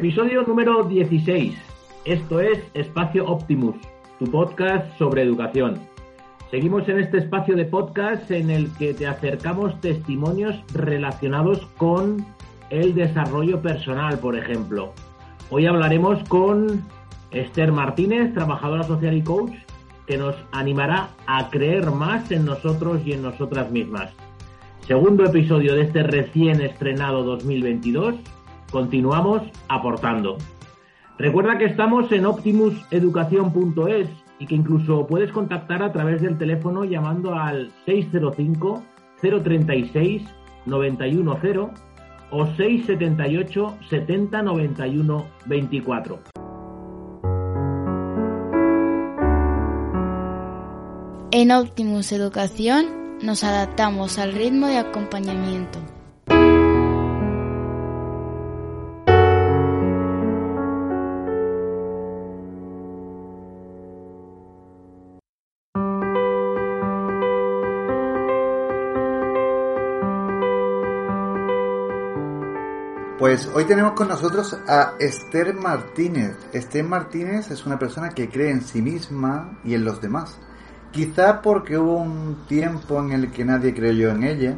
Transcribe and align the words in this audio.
Episodio 0.00 0.44
número 0.44 0.84
16. 0.84 1.54
Esto 2.06 2.40
es 2.40 2.58
Espacio 2.72 3.26
Optimus, 3.26 3.76
tu 4.18 4.24
podcast 4.30 4.96
sobre 4.96 5.20
educación. 5.20 5.78
Seguimos 6.50 6.88
en 6.88 7.00
este 7.00 7.18
espacio 7.18 7.54
de 7.54 7.66
podcast 7.66 8.30
en 8.30 8.48
el 8.48 8.72
que 8.78 8.94
te 8.94 9.06
acercamos 9.06 9.78
testimonios 9.82 10.56
relacionados 10.72 11.66
con 11.76 12.24
el 12.70 12.94
desarrollo 12.94 13.60
personal, 13.60 14.18
por 14.18 14.38
ejemplo. 14.38 14.94
Hoy 15.50 15.66
hablaremos 15.66 16.26
con 16.30 16.82
Esther 17.30 17.70
Martínez, 17.70 18.32
trabajadora 18.32 18.84
social 18.84 19.14
y 19.14 19.22
coach, 19.22 19.52
que 20.06 20.16
nos 20.16 20.34
animará 20.52 21.10
a 21.26 21.50
creer 21.50 21.90
más 21.90 22.30
en 22.30 22.46
nosotros 22.46 23.02
y 23.04 23.12
en 23.12 23.20
nosotras 23.20 23.70
mismas. 23.70 24.14
Segundo 24.86 25.26
episodio 25.26 25.74
de 25.74 25.82
este 25.82 26.02
recién 26.04 26.62
estrenado 26.62 27.22
2022. 27.22 28.14
Continuamos 28.70 29.42
aportando. 29.68 30.38
Recuerda 31.18 31.58
que 31.58 31.66
estamos 31.66 32.10
en 32.12 32.24
optimuseducación.es 32.24 34.08
y 34.38 34.46
que 34.46 34.54
incluso 34.54 35.06
puedes 35.06 35.32
contactar 35.32 35.82
a 35.82 35.92
través 35.92 36.22
del 36.22 36.38
teléfono 36.38 36.84
llamando 36.84 37.34
al 37.34 37.70
605 37.84 38.82
036 39.20 40.22
910 40.66 41.58
o 42.30 42.46
678 42.46 43.76
70 43.90 44.42
91 44.42 45.26
24. 45.46 46.18
En 51.32 51.52
Optimus 51.52 52.12
Educación 52.12 53.18
nos 53.22 53.44
adaptamos 53.44 54.18
al 54.18 54.32
ritmo 54.32 54.68
de 54.68 54.78
acompañamiento. 54.78 55.78
Pues 73.20 73.50
hoy 73.54 73.66
tenemos 73.66 73.92
con 73.92 74.08
nosotros 74.08 74.56
a 74.66 74.94
Esther 74.98 75.52
Martínez. 75.52 76.38
Esther 76.54 76.84
Martínez 76.84 77.50
es 77.50 77.66
una 77.66 77.78
persona 77.78 78.08
que 78.08 78.30
cree 78.30 78.50
en 78.50 78.62
sí 78.62 78.80
misma 78.80 79.58
y 79.62 79.74
en 79.74 79.84
los 79.84 80.00
demás. 80.00 80.38
Quizá 80.90 81.42
porque 81.42 81.76
hubo 81.76 81.96
un 81.96 82.46
tiempo 82.48 82.98
en 82.98 83.12
el 83.12 83.30
que 83.30 83.44
nadie 83.44 83.74
creyó 83.74 84.08
en 84.08 84.24
ella. 84.24 84.56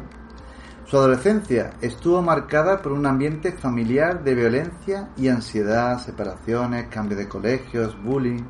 Su 0.85 0.95
adolescencia 0.95 1.71
estuvo 1.81 2.21
marcada 2.21 2.81
por 2.81 2.93
un 2.93 3.05
ambiente 3.05 3.51
familiar 3.51 4.23
de 4.23 4.33
violencia 4.33 5.09
y 5.17 5.27
ansiedad, 5.27 5.99
separaciones, 5.99 6.87
cambio 6.87 7.17
de 7.17 7.27
colegios, 7.27 8.01
bullying. 8.01 8.43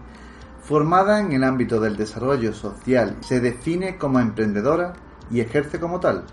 Formada 0.61 1.21
en 1.21 1.31
el 1.31 1.43
ámbito 1.43 1.79
del 1.79 1.97
desarrollo 1.97 2.53
social, 2.53 3.17
se 3.21 3.39
define 3.39 3.97
como 3.97 4.19
emprendedora 4.19 4.93
y 5.31 5.39
ejerce 5.39 5.79
como 5.79 5.99
tal. 5.99 6.23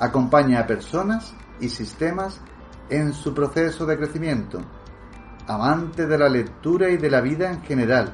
Acompaña 0.00 0.58
a 0.58 0.66
personas 0.66 1.32
y 1.60 1.68
sistemas 1.68 2.40
en 2.90 3.12
su 3.12 3.34
proceso 3.34 3.86
de 3.86 3.96
crecimiento. 3.96 4.60
Amante 5.46 6.06
de 6.06 6.18
la 6.18 6.28
lectura 6.28 6.90
y 6.90 6.96
de 6.96 7.10
la 7.10 7.20
vida 7.20 7.50
en 7.50 7.62
general, 7.62 8.12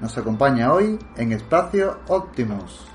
nos 0.00 0.16
acompaña 0.18 0.72
hoy 0.72 0.98
en 1.16 1.32
Espacio 1.32 2.00
Optimus. 2.08 2.86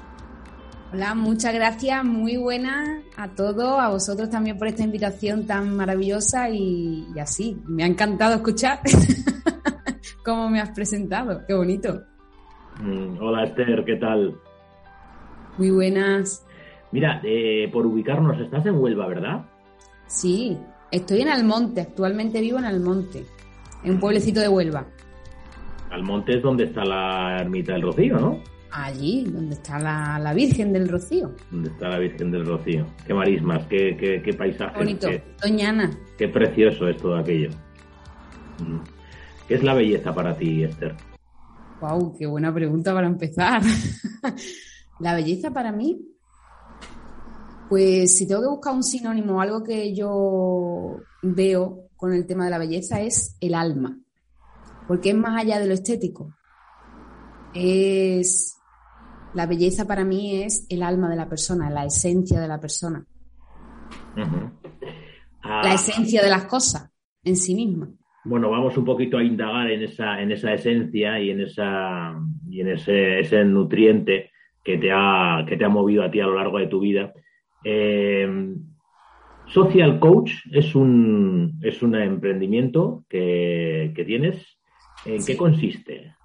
Hola, 0.94 1.16
muchas 1.16 1.54
gracias, 1.54 2.04
muy 2.04 2.38
buenas 2.38 3.04
a 3.18 3.28
todos, 3.30 3.80
a 3.80 3.90
vosotros 3.90 4.30
también 4.30 4.58
por 4.58 4.68
esta 4.68 4.84
invitación 4.84 5.46
tan 5.46 5.76
maravillosa 5.76 6.50
y, 6.50 7.08
y 7.14 7.20
así, 7.20 7.62
me 7.66 7.84
ha 7.84 7.88
encantado 7.88 8.36
escuchar 8.36 8.80
cómo 10.24 10.50
me 10.50 10.62
has 10.62 10.72
presentado, 10.72 11.46
qué 11.46 11.54
bonito. 11.54 12.04
Mm, 12.82 13.18
hola 13.22 13.46
Esther, 13.46 13.84
¿qué 13.86 13.96
tal? 13.96 14.40
Muy 15.58 15.72
buenas. 15.72 16.46
Mira, 16.92 17.20
eh, 17.24 17.70
por 17.72 17.86
ubicarnos, 17.86 18.40
estás 18.40 18.66
en 18.66 18.80
Huelva, 18.80 19.08
¿verdad? 19.08 19.46
Sí, 20.06 20.58
Estoy 20.92 21.22
en 21.22 21.30
Almonte, 21.30 21.82
actualmente 21.82 22.40
vivo 22.40 22.60
en 22.60 22.66
Almonte, 22.66 23.26
en 23.84 23.92
un 23.92 24.00
pueblecito 24.00 24.40
de 24.40 24.48
Huelva. 24.48 24.88
Almonte 25.92 26.38
es 26.38 26.42
donde 26.42 26.64
está 26.66 26.86
la 26.86 27.40
ermita 27.42 27.74
del 27.74 27.82
Rocío, 27.82 28.18
¿no? 28.18 28.40
Allí, 28.72 29.26
donde 29.26 29.56
está 29.56 29.80
la, 29.80 30.34
Virgen 30.34 30.72
del 30.72 30.88
Rocío. 30.88 31.34
Donde 31.52 31.70
está 31.70 31.90
la 31.90 32.00
Virgen 32.00 32.32
del 32.32 32.46
Rocío. 32.46 32.86
Qué 33.06 33.14
marismas, 33.14 33.66
qué, 33.68 33.98
qué, 33.98 34.22
qué 34.22 34.34
paisaje. 34.34 34.78
Bonito, 34.78 35.10
qué, 35.10 35.24
Doñana. 35.42 35.92
Qué 36.18 36.30
precioso 36.30 36.88
es 36.88 36.98
todo 36.98 37.18
aquello. 37.18 37.50
Mm. 38.60 38.80
¿Qué 39.48 39.56
es 39.56 39.64
la 39.64 39.74
belleza 39.74 40.14
para 40.14 40.38
ti, 40.38 40.64
Esther? 40.64 40.96
Wow, 41.82 42.16
qué 42.18 42.28
buena 42.28 42.54
pregunta 42.54 42.94
para 42.94 43.08
empezar. 43.08 43.62
la 45.00 45.16
belleza 45.16 45.52
para 45.52 45.72
mí 45.72 46.00
pues 47.70 48.18
si 48.18 48.28
tengo 48.28 48.42
que 48.42 48.48
buscar 48.48 48.74
un 48.74 48.84
sinónimo, 48.84 49.42
algo 49.42 49.64
que 49.64 49.94
yo 49.94 51.02
veo 51.22 51.90
con 51.96 52.14
el 52.14 52.26
tema 52.26 52.46
de 52.46 52.52
la 52.52 52.58
belleza 52.60 53.02
es 53.02 53.38
el 53.42 53.56
alma, 53.56 53.98
porque 54.88 55.10
es 55.10 55.16
más 55.16 55.42
allá 55.42 55.60
de 55.60 55.68
lo 55.68 55.74
estético. 55.74 56.34
Es 57.54 58.58
la 59.34 59.46
belleza 59.46 59.86
para 59.86 60.06
mí 60.06 60.44
es 60.44 60.66
el 60.70 60.84
alma 60.84 61.10
de 61.10 61.16
la 61.16 61.28
persona, 61.28 61.70
la 61.70 61.86
esencia 61.86 62.40
de 62.40 62.48
la 62.48 62.60
persona. 62.60 63.06
Ah, 65.44 65.62
la 65.64 65.74
esencia 65.74 66.22
de 66.22 66.30
las 66.30 66.46
cosas 66.46 66.90
en 67.24 67.36
sí 67.36 67.56
misma. 67.56 67.90
Bueno, 68.24 68.50
vamos 68.50 68.78
un 68.78 68.84
poquito 68.84 69.18
a 69.18 69.24
indagar 69.24 69.70
en 69.72 69.84
esa, 69.84 70.22
en 70.22 70.32
esa 70.32 70.54
esencia 70.54 71.20
y 71.20 71.30
en 71.30 71.42
esa 71.42 72.20
y 72.50 72.62
en 72.62 72.70
ese, 72.70 73.20
ese 73.20 73.46
nutriente 73.46 74.32
que 74.64 74.78
te 74.78 74.92
ha, 74.92 75.46
que 75.48 75.56
te 75.56 75.64
ha 75.64 75.70
movido 75.70 76.04
a 76.04 76.12
ti 76.12 76.20
a 76.20 76.26
lo 76.26 76.36
largo 76.36 76.58
de 76.58 76.68
tu 76.68 76.80
vida. 76.80 77.14
Eh, 77.64 78.28
Social 79.48 80.00
Coach 80.00 80.32
es 80.52 80.76
un, 80.76 81.60
es 81.62 81.82
un 81.82 81.96
emprendimiento 81.96 83.06
que, 83.08 83.94
tienes. 84.06 84.58
¿En 85.06 85.24
qué 85.24 85.38
consiste? 85.38 86.16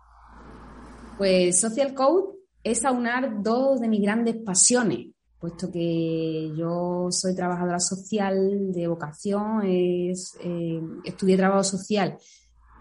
Pues 1.18 1.60
Social 1.60 1.94
Coach 1.94 2.34
es 2.64 2.84
aunar 2.84 3.42
dos 3.42 3.80
de 3.80 3.88
mis 3.88 4.02
grandes 4.02 4.36
pasiones, 4.36 5.08
puesto 5.38 5.70
que 5.70 6.52
yo 6.56 7.08
soy 7.10 7.34
trabajadora 7.34 7.78
social 7.78 8.72
de 8.72 8.88
vocación, 8.88 9.62
es, 9.64 10.36
eh, 10.42 10.80
estudié 11.04 11.36
trabajo 11.36 11.64
social 11.64 12.16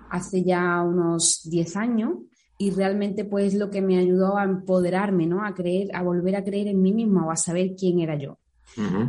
hace 0.09 0.44
ya 0.44 0.81
unos 0.81 1.47
10 1.50 1.78
años 1.78 2.13
y 2.57 2.72
realmente 2.72 3.25
pues 3.25 3.53
lo 3.53 3.69
que 3.69 3.81
me 3.81 3.97
ayudó 3.97 4.38
a 4.38 4.44
empoderarme, 4.44 5.25
¿no? 5.25 5.44
A 5.44 5.53
creer, 5.53 5.95
a 5.95 6.03
volver 6.03 6.35
a 6.35 6.44
creer 6.44 6.67
en 6.67 6.81
mí 6.81 6.94
misma 6.94 7.25
o 7.25 7.31
a 7.31 7.35
saber 7.35 7.75
quién 7.75 8.00
era 8.00 8.16
yo. 8.16 8.38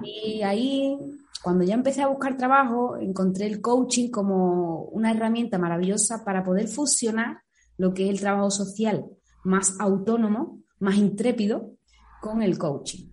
Y 0.02 0.42
ahí, 0.42 0.98
cuando 1.42 1.64
ya 1.64 1.74
empecé 1.74 2.02
a 2.02 2.08
buscar 2.08 2.36
trabajo, 2.36 2.96
encontré 2.96 3.46
el 3.46 3.60
coaching 3.60 4.10
como 4.10 4.84
una 4.86 5.12
herramienta 5.12 5.58
maravillosa 5.58 6.24
para 6.24 6.42
poder 6.42 6.68
fusionar 6.68 7.42
lo 7.76 7.94
que 7.94 8.04
es 8.04 8.10
el 8.10 8.20
trabajo 8.20 8.50
social 8.50 9.06
más 9.44 9.74
autónomo, 9.80 10.60
más 10.78 10.96
intrépido, 10.96 11.72
con 12.20 12.42
el 12.42 12.58
coaching. 12.58 13.08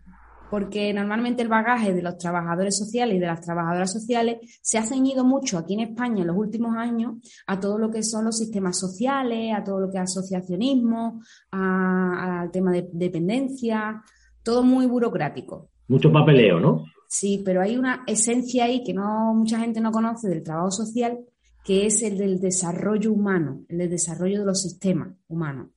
Porque 0.49 0.91
normalmente 0.93 1.43
el 1.43 1.47
bagaje 1.47 1.93
de 1.93 2.01
los 2.01 2.17
trabajadores 2.17 2.77
sociales 2.77 3.15
y 3.15 3.19
de 3.19 3.27
las 3.27 3.41
trabajadoras 3.41 3.91
sociales 3.91 4.38
se 4.61 4.79
ha 4.79 4.83
ceñido 4.83 5.23
mucho 5.23 5.59
aquí 5.59 5.75
en 5.75 5.81
España 5.81 6.21
en 6.21 6.27
los 6.27 6.38
últimos 6.38 6.75
años 6.75 7.15
a 7.45 7.59
todo 7.59 7.77
lo 7.77 7.91
que 7.91 8.01
son 8.01 8.25
los 8.25 8.38
sistemas 8.38 8.77
sociales, 8.79 9.53
a 9.55 9.63
todo 9.63 9.79
lo 9.79 9.91
que 9.91 9.97
es 9.97 10.03
asociacionismo, 10.03 11.21
al 11.51 12.49
tema 12.51 12.71
de 12.71 12.89
dependencia, 12.91 14.03
todo 14.41 14.63
muy 14.63 14.88
burocrático. 14.88 15.69
Mucho 15.89 16.11
papeleo, 16.11 16.59
¿no? 16.59 16.86
Sí, 17.07 17.41
pero 17.44 17.62
hay 17.62 17.75
una 17.75 18.03
esencia 18.06 18.65
ahí 18.65 18.83
que 18.83 18.94
no 18.94 19.33
mucha 19.33 19.59
gente 19.59 19.81
no 19.81 19.91
conoce 19.91 20.30
del 20.30 20.44
trabajo 20.44 20.69
social, 20.69 21.19
que 21.65 21.88
es 21.88 22.03
el 22.03 22.19
del 22.19 22.39
desarrollo 22.39 23.12
humano, 23.12 23.62
el 23.68 23.80
del 23.80 23.89
desarrollo 23.89 24.39
de 24.39 24.45
los 24.45 24.62
sistemas 24.62 25.15
humanos. 25.27 25.69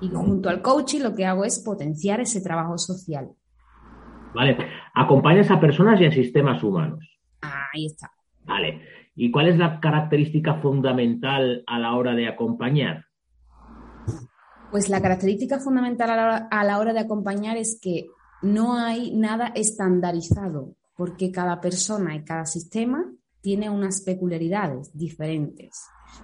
Y 0.00 0.08
junto 0.08 0.48
al 0.48 0.60
coaching 0.60 1.00
lo 1.00 1.14
que 1.14 1.24
hago 1.24 1.44
es 1.44 1.60
potenciar 1.60 2.20
ese 2.20 2.40
trabajo 2.40 2.76
social. 2.76 3.30
Vale, 4.34 4.58
acompañas 4.92 5.50
a 5.52 5.60
personas 5.60 6.00
y 6.00 6.06
a 6.06 6.12
sistemas 6.12 6.62
humanos. 6.64 6.98
Ahí 7.40 7.86
está. 7.86 8.10
Vale, 8.44 8.82
¿y 9.14 9.30
cuál 9.30 9.46
es 9.46 9.56
la 9.56 9.78
característica 9.78 10.54
fundamental 10.54 11.62
a 11.68 11.78
la 11.78 11.94
hora 11.94 12.14
de 12.16 12.26
acompañar? 12.26 13.06
Pues 14.72 14.88
la 14.88 15.00
característica 15.00 15.60
fundamental 15.60 16.10
a 16.10 16.16
la, 16.16 16.36
a 16.50 16.64
la 16.64 16.78
hora 16.78 16.92
de 16.92 17.00
acompañar 17.00 17.56
es 17.56 17.78
que 17.80 18.08
no 18.42 18.74
hay 18.74 19.14
nada 19.16 19.48
estandarizado, 19.48 20.74
porque 20.96 21.30
cada 21.30 21.60
persona 21.60 22.16
y 22.16 22.24
cada 22.24 22.46
sistema 22.46 23.12
tiene 23.40 23.70
unas 23.70 24.00
peculiaridades 24.02 24.90
diferentes. 24.92 25.70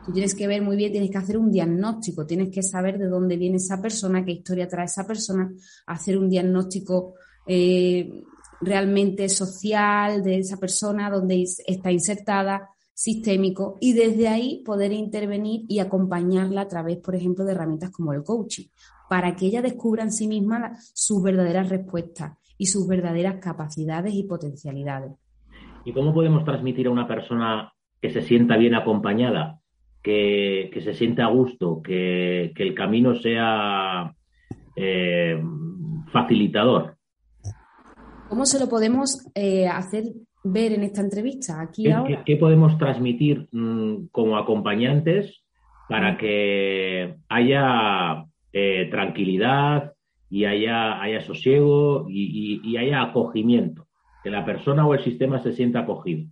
Tú 0.05 0.13
tienes 0.13 0.35
que 0.35 0.47
ver 0.47 0.63
muy 0.63 0.77
bien, 0.77 0.93
tienes 0.93 1.11
que 1.11 1.19
hacer 1.19 1.39
un 1.39 1.51
diagnóstico, 1.51 2.27
tienes 2.27 2.51
que 2.51 2.63
saber 2.63 2.99
de 2.99 3.09
dónde 3.09 3.37
viene 3.37 3.57
esa 3.57 3.81
persona, 3.81 4.25
qué 4.25 4.33
historia 4.33 4.69
trae 4.69 4.87
esa 4.87 5.07
persona, 5.07 5.51
hacer 5.87 6.19
un 6.19 6.29
diagnóstico 6.29 7.15
eh, 7.47 8.25
realmente 8.61 9.29
social 9.29 10.23
de 10.23 10.39
esa 10.39 10.57
persona, 10.57 11.11
dónde 11.11 11.45
está 11.67 11.93
insertada, 11.93 12.71
sistémico 12.95 13.79
y 13.81 13.95
desde 13.95 14.29
ahí 14.29 14.63
poder 14.65 14.93
intervenir 14.93 15.65
y 15.69 15.81
acompañarla 15.81 16.63
a 16.63 16.69
través, 16.69 16.99
por 16.99 17.15
ejemplo, 17.15 17.45
de 17.45 17.53
herramientas 17.53 17.91
como 17.91 18.13
el 18.13 18.23
coaching, 18.23 18.67
para 19.13 19.37
que 19.37 19.45
ella 19.45 19.61
descubra 19.61 20.05
en 20.05 20.11
sí 20.11 20.27
misma 20.27 20.73
sus 20.95 21.23
verdaderas 21.23 21.69
respuestas 21.69 22.33
y 22.57 22.65
sus 22.65 22.89
verdaderas 22.89 23.37
capacidades 23.43 24.15
y 24.15 24.23
potencialidades. 24.23 25.13
¿Y 25.85 25.93
cómo 25.93 26.15
podemos 26.15 26.47
transmitir 26.47 26.87
a 26.87 26.91
una 26.93 27.07
persona 27.07 27.75
que 28.01 28.09
se 28.09 28.23
sienta 28.23 28.57
bien 28.57 28.75
acompañada, 28.75 29.61
que, 30.03 30.71
se 30.83 30.95
sienta 30.95 31.27
a 31.27 31.29
gusto, 31.29 31.83
que, 31.83 32.55
el 32.57 32.75
camino 32.75 33.15
sea 33.17 34.15
eh, 34.77 35.39
facilitador? 36.11 36.97
¿Cómo 38.31 38.47
se 38.47 38.59
lo 38.59 38.67
podemos 38.67 39.27
eh, 39.35 39.69
hacer 39.69 40.05
ver 40.43 40.73
en 40.73 40.85
esta 40.85 41.03
entrevista 41.03 41.61
aquí 41.61 41.83
¿Qué, 41.83 41.93
ahora? 41.93 42.25
¿qué, 42.25 42.37
podemos 42.37 42.79
transmitir 42.79 43.47
mm, 43.53 44.07
como 44.11 44.39
acompañantes 44.39 45.43
para 45.87 46.17
que 46.17 47.17
haya 47.29 48.25
eh, 48.53 48.89
tranquilidad 48.91 49.95
y 50.29 50.45
haya, 50.45 51.01
haya 51.01 51.21
sosiego 51.21 52.07
y, 52.09 52.77
haya 52.77 53.03
acogimiento? 53.03 53.87
Que 54.23 54.31
la 54.31 54.45
persona 54.45 54.87
o 54.87 54.95
el 54.95 55.03
sistema 55.03 55.43
se 55.43 55.53
sienta 55.53 55.81
acogido. 55.81 56.29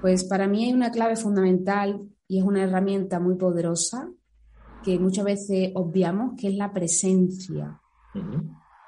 Pues 0.00 0.24
para 0.24 0.46
mí 0.48 0.64
hay 0.64 0.72
una 0.72 0.90
clave 0.90 1.16
fundamental 1.16 2.00
y 2.28 2.38
es 2.38 2.44
una 2.44 2.62
herramienta 2.62 3.20
muy 3.20 3.36
poderosa 3.36 4.08
que 4.82 4.98
muchas 4.98 5.24
veces 5.24 5.70
obviamos, 5.74 6.32
que 6.36 6.48
es 6.48 6.56
la 6.56 6.72
presencia. 6.72 7.80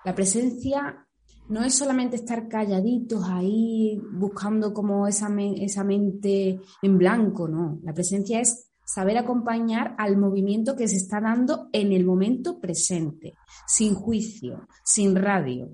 La 0.05 0.15
presencia 0.15 1.07
no 1.49 1.63
es 1.63 1.75
solamente 1.75 2.17
estar 2.17 2.49
calladitos 2.49 3.25
ahí 3.29 4.01
buscando 4.13 4.73
como 4.73 5.07
esa, 5.07 5.29
esa 5.57 5.85
mente 5.85 6.61
en 6.83 6.99
blanco, 6.99 7.49
no. 7.49 7.79
La 7.83 7.93
presencia 7.93 8.41
es 8.41 8.74
saber 8.85 9.19
acompañar 9.19 9.95
al 9.99 10.17
movimiento 10.17 10.77
que 10.77 10.89
se 10.89 10.97
está 10.97 11.21
dando 11.21 11.69
en 11.73 11.93
el 11.93 12.05
momento 12.05 12.61
presente, 12.61 13.35
sin 13.67 13.95
juicio, 13.95 14.67
sin 14.83 15.17
radio. 15.17 15.71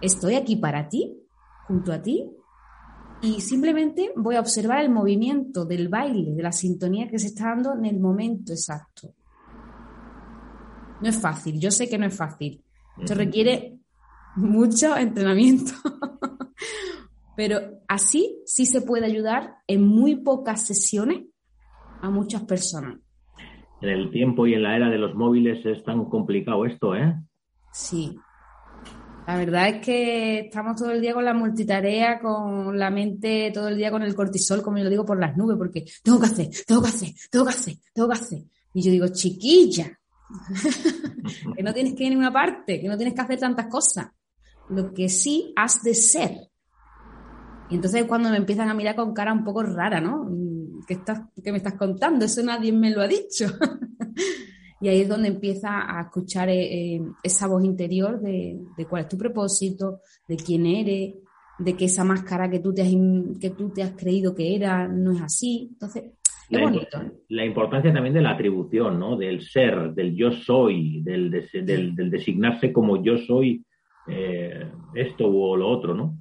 Estoy 0.00 0.34
aquí 0.34 0.56
para 0.56 0.88
ti, 0.88 1.16
junto 1.66 1.92
a 1.92 2.02
ti, 2.02 2.30
y 3.20 3.40
simplemente 3.40 4.12
voy 4.16 4.34
a 4.34 4.40
observar 4.40 4.82
el 4.82 4.90
movimiento 4.90 5.64
del 5.64 5.88
baile, 5.88 6.34
de 6.34 6.42
la 6.42 6.52
sintonía 6.52 7.08
que 7.08 7.18
se 7.18 7.28
está 7.28 7.50
dando 7.50 7.74
en 7.74 7.84
el 7.84 8.00
momento 8.00 8.52
exacto. 8.52 9.14
No 11.00 11.08
es 11.08 11.16
fácil, 11.16 11.60
yo 11.60 11.70
sé 11.70 11.88
que 11.88 11.98
no 11.98 12.06
es 12.06 12.16
fácil. 12.16 12.64
Esto 12.98 13.14
requiere 13.14 13.78
mucho 14.36 14.96
entrenamiento. 14.96 15.72
Pero 17.36 17.82
así 17.88 18.42
sí 18.44 18.66
se 18.66 18.82
puede 18.82 19.06
ayudar 19.06 19.56
en 19.66 19.86
muy 19.86 20.16
pocas 20.16 20.66
sesiones 20.66 21.26
a 22.02 22.10
muchas 22.10 22.42
personas. 22.42 22.98
En 23.80 23.88
el 23.88 24.10
tiempo 24.10 24.46
y 24.46 24.54
en 24.54 24.62
la 24.62 24.76
era 24.76 24.90
de 24.90 24.98
los 24.98 25.14
móviles 25.14 25.64
es 25.64 25.82
tan 25.82 26.04
complicado 26.04 26.66
esto, 26.66 26.94
¿eh? 26.94 27.14
Sí. 27.72 28.14
La 29.26 29.36
verdad 29.36 29.68
es 29.68 29.84
que 29.84 30.40
estamos 30.40 30.76
todo 30.76 30.90
el 30.90 31.00
día 31.00 31.14
con 31.14 31.24
la 31.24 31.32
multitarea, 31.32 32.20
con 32.20 32.76
la 32.76 32.90
mente 32.90 33.50
todo 33.54 33.68
el 33.68 33.76
día 33.76 33.90
con 33.90 34.02
el 34.02 34.14
cortisol, 34.14 34.62
como 34.62 34.78
yo 34.78 34.84
lo 34.84 34.90
digo, 34.90 35.06
por 35.06 35.18
las 35.18 35.36
nubes, 35.36 35.56
porque 35.56 35.84
tengo 36.02 36.20
que 36.20 36.26
hacer, 36.26 36.48
tengo 36.66 36.82
que 36.82 36.88
hacer, 36.88 37.08
tengo 37.30 37.44
que 37.44 37.50
hacer, 37.50 37.74
tengo 37.94 38.08
que 38.08 38.14
hacer. 38.14 38.42
Y 38.74 38.82
yo 38.82 38.90
digo, 38.90 39.06
chiquilla, 39.08 39.98
que 41.56 41.62
no 41.62 41.72
tienes 41.72 41.94
que 41.94 42.02
ir 42.02 42.08
a 42.08 42.10
ninguna 42.10 42.32
parte, 42.32 42.80
que 42.80 42.88
no 42.88 42.96
tienes 42.96 43.14
que 43.14 43.20
hacer 43.20 43.38
tantas 43.38 43.66
cosas 43.66 44.10
lo 44.68 44.92
que 44.92 45.08
sí 45.08 45.52
has 45.56 45.82
de 45.82 45.94
ser. 45.94 46.48
Y 47.70 47.76
entonces 47.76 48.04
cuando 48.04 48.28
me 48.30 48.36
empiezan 48.36 48.68
a 48.68 48.74
mirar 48.74 48.96
con 48.96 49.14
cara 49.14 49.32
un 49.32 49.44
poco 49.44 49.62
rara, 49.62 50.00
¿no? 50.00 50.28
¿Qué, 50.86 50.94
estás, 50.94 51.22
qué 51.42 51.50
me 51.50 51.58
estás 51.58 51.74
contando? 51.74 52.24
Eso 52.24 52.42
nadie 52.42 52.72
me 52.72 52.90
lo 52.90 53.00
ha 53.00 53.08
dicho. 53.08 53.46
y 54.80 54.88
ahí 54.88 55.02
es 55.02 55.08
donde 55.08 55.28
empieza 55.28 55.68
a 55.96 56.02
escuchar 56.02 56.48
eh, 56.48 56.94
eh, 56.94 57.02
esa 57.22 57.46
voz 57.46 57.64
interior 57.64 58.20
de, 58.20 58.60
cuál 58.88 59.02
es 59.02 59.08
tu 59.08 59.18
propósito, 59.18 60.00
de 60.26 60.36
quién 60.36 60.66
eres, 60.66 61.14
de 61.58 61.76
que 61.76 61.84
esa 61.84 62.04
máscara 62.04 62.50
que 62.50 62.60
tú 62.60 62.74
te 62.74 62.82
has, 62.82 62.92
que 63.40 63.50
tú 63.50 63.70
te 63.70 63.82
has 63.82 63.92
creído 63.92 64.34
que 64.34 64.56
era 64.56 64.88
no 64.88 65.12
es 65.12 65.20
así. 65.20 65.68
Entonces, 65.72 66.04
es 66.50 66.60
bonito. 66.60 66.98
La 67.28 67.44
importancia 67.44 67.92
también 67.92 68.14
de 68.14 68.22
la 68.22 68.32
atribución, 68.32 68.98
¿no? 68.98 69.16
Del 69.16 69.40
ser, 69.42 69.94
del 69.94 70.14
yo 70.14 70.32
soy, 70.32 71.02
del, 71.02 71.30
del 71.30 72.10
designarse 72.10 72.72
como 72.72 73.02
yo 73.02 73.16
soy 73.16 73.64
eh, 74.06 74.70
esto 74.94 75.26
o 75.26 75.56
lo 75.56 75.68
otro, 75.68 75.94
¿no? 75.94 76.18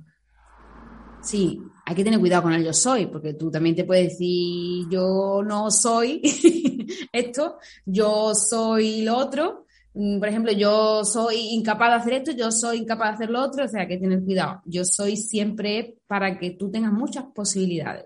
Sí, 1.21 1.61
hay 1.91 1.95
que 1.95 2.05
tener 2.05 2.21
cuidado 2.21 2.43
con 2.43 2.53
el 2.53 2.63
yo 2.63 2.71
soy, 2.71 3.07
porque 3.07 3.33
tú 3.33 3.51
también 3.51 3.75
te 3.75 3.83
puedes 3.83 4.11
decir 4.11 4.87
yo 4.89 5.43
no 5.45 5.69
soy 5.69 6.21
esto, 7.11 7.57
yo 7.85 8.33
soy 8.33 9.01
lo 9.01 9.17
otro. 9.17 9.65
Mm, 9.93 10.19
por 10.19 10.29
ejemplo, 10.29 10.53
yo 10.53 11.03
soy 11.03 11.49
incapaz 11.49 11.89
de 11.89 11.95
hacer 11.95 12.13
esto, 12.13 12.31
yo 12.31 12.49
soy 12.49 12.77
incapaz 12.77 13.09
de 13.09 13.13
hacer 13.15 13.29
lo 13.29 13.43
otro, 13.43 13.65
o 13.65 13.67
sea, 13.67 13.81
hay 13.81 13.89
que 13.89 13.97
tener 13.97 14.23
cuidado. 14.23 14.61
Yo 14.63 14.85
soy 14.85 15.17
siempre 15.17 15.97
para 16.07 16.39
que 16.39 16.51
tú 16.51 16.71
tengas 16.71 16.93
muchas 16.93 17.25
posibilidades. 17.35 18.05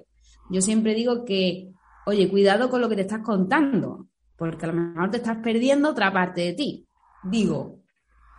Yo 0.50 0.62
siempre 0.62 0.96
digo 0.96 1.24
que, 1.24 1.72
oye, 2.08 2.28
cuidado 2.28 2.72
con 2.72 2.82
lo 2.82 2.90
que 2.90 2.96
te 2.96 3.02
estás 3.02 3.22
contando, 3.22 4.08
porque 4.36 4.66
a 4.66 4.70
lo 4.70 4.74
mejor 4.74 5.12
te 5.12 5.18
estás 5.18 5.38
perdiendo 5.44 5.92
otra 5.92 6.12
parte 6.12 6.42
de 6.42 6.54
ti. 6.54 6.88
Digo, 7.24 7.84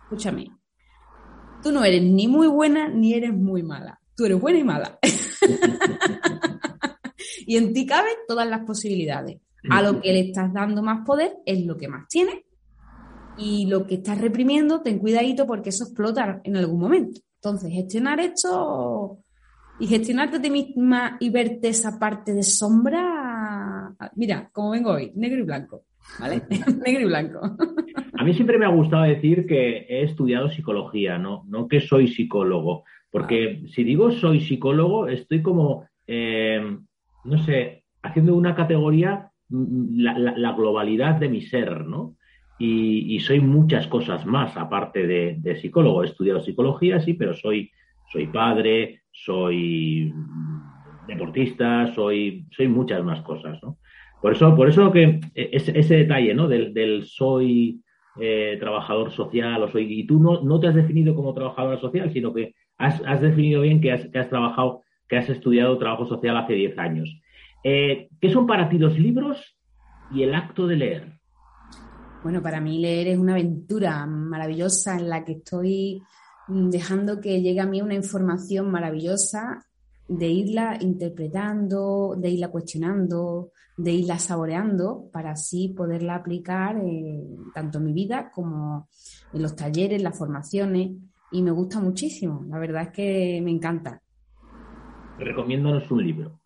escúchame, 0.03 0.51
tú 1.63 1.71
no 1.71 1.85
eres 1.85 2.03
ni 2.03 2.27
muy 2.27 2.47
buena 2.47 2.89
ni 2.89 3.13
eres 3.13 3.33
muy 3.33 3.63
mala. 3.63 4.01
Tú 4.17 4.25
eres 4.25 4.41
buena 4.41 4.59
y 4.59 4.63
mala. 4.65 4.99
y 7.45 7.57
en 7.57 7.73
ti 7.73 7.85
caben 7.85 8.15
todas 8.27 8.47
las 8.47 8.65
posibilidades. 8.65 9.37
A 9.69 9.81
lo 9.81 9.99
que 9.99 10.13
le 10.13 10.21
estás 10.21 10.53
dando 10.53 10.81
más 10.81 11.05
poder 11.05 11.37
es 11.45 11.65
lo 11.65 11.77
que 11.77 11.87
más 11.87 12.07
tienes. 12.07 12.35
Y 13.37 13.67
lo 13.67 13.85
que 13.85 13.95
estás 13.95 14.19
reprimiendo, 14.19 14.81
ten 14.81 14.97
cuidadito 14.97 15.45
porque 15.45 15.69
eso 15.69 15.83
explota 15.83 16.41
en 16.43 16.55
algún 16.55 16.79
momento. 16.79 17.21
Entonces, 17.35 17.71
gestionar 17.71 18.19
esto 18.19 19.19
y 19.79 19.87
gestionarte 19.87 20.37
a 20.37 20.41
ti 20.41 20.49
misma 20.49 21.17
y 21.19 21.29
verte 21.29 21.69
esa 21.69 21.99
parte 21.99 22.33
de 22.33 22.43
sombra. 22.43 23.93
Mira, 24.15 24.49
como 24.51 24.71
vengo 24.71 24.91
hoy, 24.91 25.11
negro 25.15 25.41
y 25.41 25.43
blanco. 25.43 25.83
¿Vale? 26.19 26.43
negro 26.85 27.01
y 27.01 27.05
blanco. 27.05 27.41
A 28.17 28.23
mí 28.23 28.33
siempre 28.33 28.57
me 28.57 28.65
ha 28.65 28.69
gustado 28.69 29.03
decir 29.03 29.45
que 29.45 29.85
he 29.87 30.01
estudiado 30.01 30.49
psicología, 30.49 31.19
no, 31.19 31.43
no 31.47 31.67
que 31.67 31.81
soy 31.81 32.07
psicólogo, 32.07 32.83
porque 33.11 33.61
si 33.67 33.83
digo 33.83 34.11
soy 34.11 34.41
psicólogo, 34.41 35.07
estoy 35.07 35.43
como, 35.43 35.87
eh, 36.07 36.77
no 37.23 37.37
sé, 37.37 37.83
haciendo 38.01 38.35
una 38.35 38.55
categoría, 38.55 39.29
mm, 39.49 39.99
la, 39.99 40.51
globalidad 40.53 41.15
de 41.15 41.29
mi 41.29 41.41
ser, 41.41 41.85
¿no? 41.85 42.15
Y, 42.57 43.19
soy 43.19 43.39
muchas 43.39 43.85
cosas 43.85 44.25
más 44.25 44.57
aparte 44.57 45.05
de, 45.05 45.55
psicólogo. 45.61 46.01
He 46.01 46.07
estudiado 46.07 46.41
psicología, 46.41 46.99
sí, 46.99 47.13
pero 47.13 47.35
soy, 47.35 47.69
soy 48.11 48.25
padre, 48.27 49.01
soy 49.11 50.11
deportista, 51.07 51.93
soy, 51.93 52.47
soy 52.49 52.67
muchas 52.67 53.03
más 53.03 53.21
cosas, 53.21 53.61
¿no? 53.61 53.77
Por 54.23 54.31
eso, 54.31 54.55
por 54.55 54.69
eso 54.69 54.91
que 54.91 55.19
ese, 55.35 55.77
ese 55.77 55.97
detalle, 55.97 56.33
¿no? 56.33 56.47
Del, 56.47 56.73
del 56.73 57.03
soy 57.05 57.79
eh, 58.19 58.57
trabajador 58.59 59.11
social 59.11 59.61
o 59.63 59.71
soy. 59.71 60.01
Y 60.01 60.07
tú 60.07 60.19
no, 60.19 60.41
no 60.41 60.59
te 60.59 60.67
has 60.67 60.75
definido 60.75 61.15
como 61.15 61.33
trabajadora 61.33 61.79
social, 61.79 62.11
sino 62.11 62.33
que 62.33 62.55
has, 62.77 63.21
definido 63.21 63.61
bien 63.61 63.81
que 63.81 63.91
has, 63.91 64.07
que 64.07 64.19
has, 64.19 64.29
trabajado, 64.29 64.83
que 65.07 65.17
has 65.17 65.29
estudiado 65.29 65.77
trabajo 65.77 66.07
social 66.07 66.37
hace 66.37 66.53
10 66.53 66.77
años. 66.77 67.21
Eh, 67.63 68.09
¿Qué 68.19 68.31
son 68.31 68.47
para 68.47 68.69
ti 68.69 68.77
los 68.77 68.97
libros 68.97 69.57
y 70.11 70.23
el 70.23 70.35
acto 70.35 70.67
de 70.67 70.75
leer? 70.75 71.19
Bueno, 72.23 72.41
para 72.41 72.59
mí 72.59 72.79
leer 72.79 73.07
es 73.07 73.17
una 73.17 73.33
aventura 73.33 74.05
maravillosa 74.05 74.97
en 74.97 75.09
la 75.09 75.23
que 75.23 75.33
estoy 75.33 76.01
dejando 76.47 77.19
que 77.19 77.41
llegue 77.41 77.59
a 77.59 77.65
mí 77.65 77.81
una 77.81 77.93
información 77.93 78.71
maravillosa 78.71 79.65
de 80.07 80.27
irla 80.27 80.77
interpretando, 80.79 82.15
de 82.17 82.29
irla 82.29 82.49
cuestionando, 82.49 83.51
de 83.75 83.91
irla 83.91 84.17
saboreando 84.19 85.09
para 85.11 85.31
así 85.31 85.69
poderla 85.69 86.15
aplicar 86.15 86.81
tanto 87.53 87.77
en 87.77 87.83
mi 87.83 87.93
vida 87.93 88.31
como 88.33 88.87
en 89.33 89.41
los 89.41 89.55
talleres, 89.55 90.01
las 90.01 90.17
formaciones 90.17 90.91
y 91.31 91.41
me 91.41 91.51
gusta 91.51 91.79
muchísimo. 91.79 92.45
La 92.49 92.57
verdad 92.57 92.83
es 92.83 92.89
que 92.89 93.41
me 93.43 93.51
encanta. 93.51 94.01
Recomiéndanos 95.19 95.89
un 95.91 96.03
libro. 96.03 96.39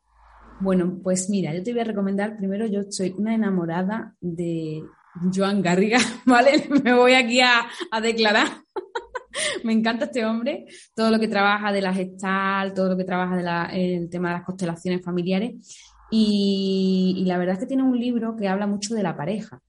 Bueno, 0.59 0.99
pues 1.01 1.29
mira, 1.29 1.53
yo 1.55 1.63
te 1.63 1.71
voy 1.71 1.81
a 1.81 1.85
recomendar 1.85 2.37
primero, 2.37 2.67
yo 2.67 2.83
soy 2.89 3.13
una 3.17 3.33
enamorada 3.33 4.15
de 4.21 4.83
Joan 5.33 5.61
Garriga, 5.61 5.99
¿vale? 6.25 6.67
Me 6.83 6.93
voy 6.93 7.13
aquí 7.13 7.41
a, 7.41 7.67
declarar. 8.01 8.47
me 9.63 9.73
encanta 9.73 10.05
este 10.05 10.25
hombre, 10.25 10.65
todo 10.95 11.11
lo 11.11 11.19
que 11.19 11.27
trabaja 11.27 11.71
de 11.71 11.81
la 11.81 11.93
gestal, 11.93 12.73
todo 12.73 12.89
lo 12.89 12.97
que 12.97 13.03
trabaja 13.03 13.67
del 13.67 14.09
tema 14.09 14.29
de 14.29 14.35
las 14.35 14.45
constelaciones 14.45 15.03
familiares. 15.03 15.55
Y, 16.09 17.23
la 17.25 17.37
verdad 17.37 17.53
es 17.53 17.59
que 17.59 17.67
tiene 17.67 17.83
un 17.83 17.97
libro 17.97 18.35
que 18.35 18.47
habla 18.47 18.67
mucho 18.67 18.93
de 18.93 19.03
la 19.03 19.15
pareja, 19.15 19.61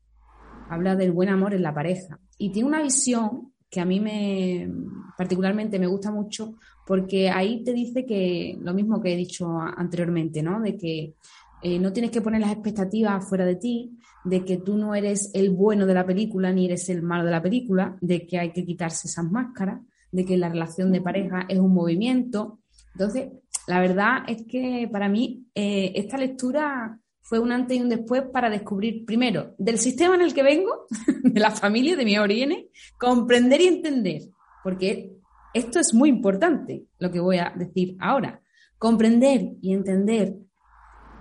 habla 0.69 0.97
del 0.97 1.13
buen 1.13 1.29
amor 1.29 1.55
en 1.55 1.63
la 1.63 1.73
pareja. 1.73 2.19
Y 2.37 2.51
tiene 2.51 2.69
una 2.69 2.83
visión 2.83 3.53
que 3.71 3.81
a 3.81 3.85
mí 3.85 4.01
me 4.01 4.69
particularmente 5.17 5.79
me 5.79 5.87
gusta 5.87 6.11
mucho 6.11 6.55
porque 6.87 7.31
ahí 7.31 7.63
te 7.65 7.73
dice 7.73 8.05
que 8.05 8.59
lo 8.61 8.75
mismo 8.75 9.01
que 9.01 9.13
he 9.13 9.17
dicho 9.17 9.49
anteriormente, 9.59 10.43
¿no? 10.43 10.61
De 10.61 10.77
que 10.77 11.15
eh, 11.63 11.79
no 11.79 11.93
tienes 11.93 12.11
que 12.11 12.21
poner 12.21 12.41
las 12.41 12.53
expectativas 12.53 13.29
fuera 13.29 13.45
de 13.45 13.57
ti, 13.57 13.99
de 14.25 14.45
que 14.45 14.59
tú 14.59 14.77
no 14.77 14.95
eres 14.95 15.31
el 15.35 15.51
bueno 15.51 15.87
de 15.87 15.95
la 15.95 16.07
película 16.07 16.53
ni 16.53 16.67
eres 16.67 16.89
el 16.89 17.03
malo 17.03 17.25
de 17.25 17.31
la 17.31 17.43
película, 17.43 17.97
de 18.01 18.27
que 18.27 18.39
hay 18.39 18.53
que 18.53 18.65
quitarse 18.65 19.09
esas 19.09 19.31
máscaras, 19.31 19.81
de 20.11 20.25
que 20.25 20.37
la 20.37 20.49
relación 20.49 20.93
de 20.93 21.01
pareja 21.01 21.47
es 21.49 21.59
un 21.59 21.73
movimiento. 21.73 22.61
Entonces, 22.95 23.31
la 23.67 23.81
verdad 23.81 24.25
es 24.27 24.45
que 24.47 24.89
para 24.91 25.09
mí 25.09 25.47
eh, 25.55 25.93
esta 25.95 26.19
lectura 26.19 26.99
fue 27.21 27.39
un 27.39 27.53
antes 27.53 27.79
y 27.79 27.81
un 27.81 27.89
después 27.89 28.25
para 28.33 28.51
descubrir, 28.51 29.05
primero, 29.07 29.55
del 29.57 29.79
sistema 29.79 30.17
en 30.17 30.23
el 30.23 30.35
que 30.35 30.43
vengo, 30.43 30.87
de 31.23 31.41
la 31.41 31.51
familia, 31.51 31.97
de 31.97 32.05
mi 32.05 32.19
orígenes, 32.19 32.67
comprender 32.99 33.61
y 33.61 33.69
entender, 33.69 34.23
porque 34.65 35.13
esto 35.55 35.79
es 35.79 35.95
muy 35.95 36.09
importante, 36.09 36.87
lo 36.99 37.11
que 37.11 37.21
voy 37.21 37.39
a 37.39 37.53
decir 37.57 37.97
ahora. 38.01 38.41
Comprender 38.79 39.53
y 39.61 39.73
entender, 39.73 40.37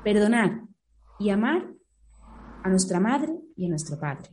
perdonar 0.03 0.61
y 1.19 1.29
amar 1.29 1.67
a 2.63 2.69
nuestra 2.69 2.99
madre 2.99 3.33
y 3.55 3.65
a 3.65 3.69
nuestro 3.69 3.99
padre. 3.99 4.29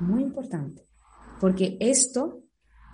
Muy 0.00 0.22
importante, 0.22 0.82
porque 1.40 1.76
esto, 1.80 2.42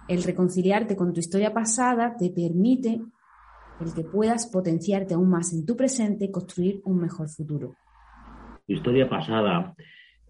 el 0.08 0.22
reconciliarte 0.22 0.96
con 0.96 1.12
tu 1.12 1.20
historia 1.20 1.52
pasada, 1.52 2.16
te 2.16 2.30
permite 2.30 3.00
el 3.80 3.94
que 3.94 4.02
puedas 4.02 4.46
potenciarte 4.46 5.14
aún 5.14 5.30
más 5.30 5.52
en 5.52 5.64
tu 5.64 5.76
presente 5.76 6.26
y 6.26 6.30
construir 6.30 6.80
un 6.84 7.00
mejor 7.00 7.28
futuro. 7.28 7.74
Historia 8.66 9.08
pasada. 9.08 9.74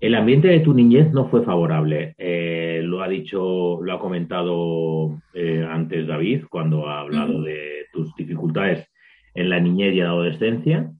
El 0.00 0.14
ambiente 0.14 0.48
de 0.48 0.60
tu 0.60 0.72
niñez 0.72 1.12
no 1.12 1.28
fue 1.28 1.44
favorable. 1.44 2.14
Eh, 2.16 2.80
lo 2.82 3.02
ha 3.02 3.08
dicho, 3.08 3.82
lo 3.82 3.92
ha 3.92 3.98
comentado 3.98 5.20
eh, 5.34 5.66
antes 5.68 6.06
David 6.06 6.44
cuando 6.48 6.88
ha 6.88 7.00
hablado 7.00 7.42
de 7.42 7.86
tus 7.92 8.14
dificultades 8.14 8.89
en 9.34 9.50
la 9.50 9.60
niñez 9.60 9.94
y 9.94 9.98
la 9.98 10.10
adolescencia. 10.10 10.90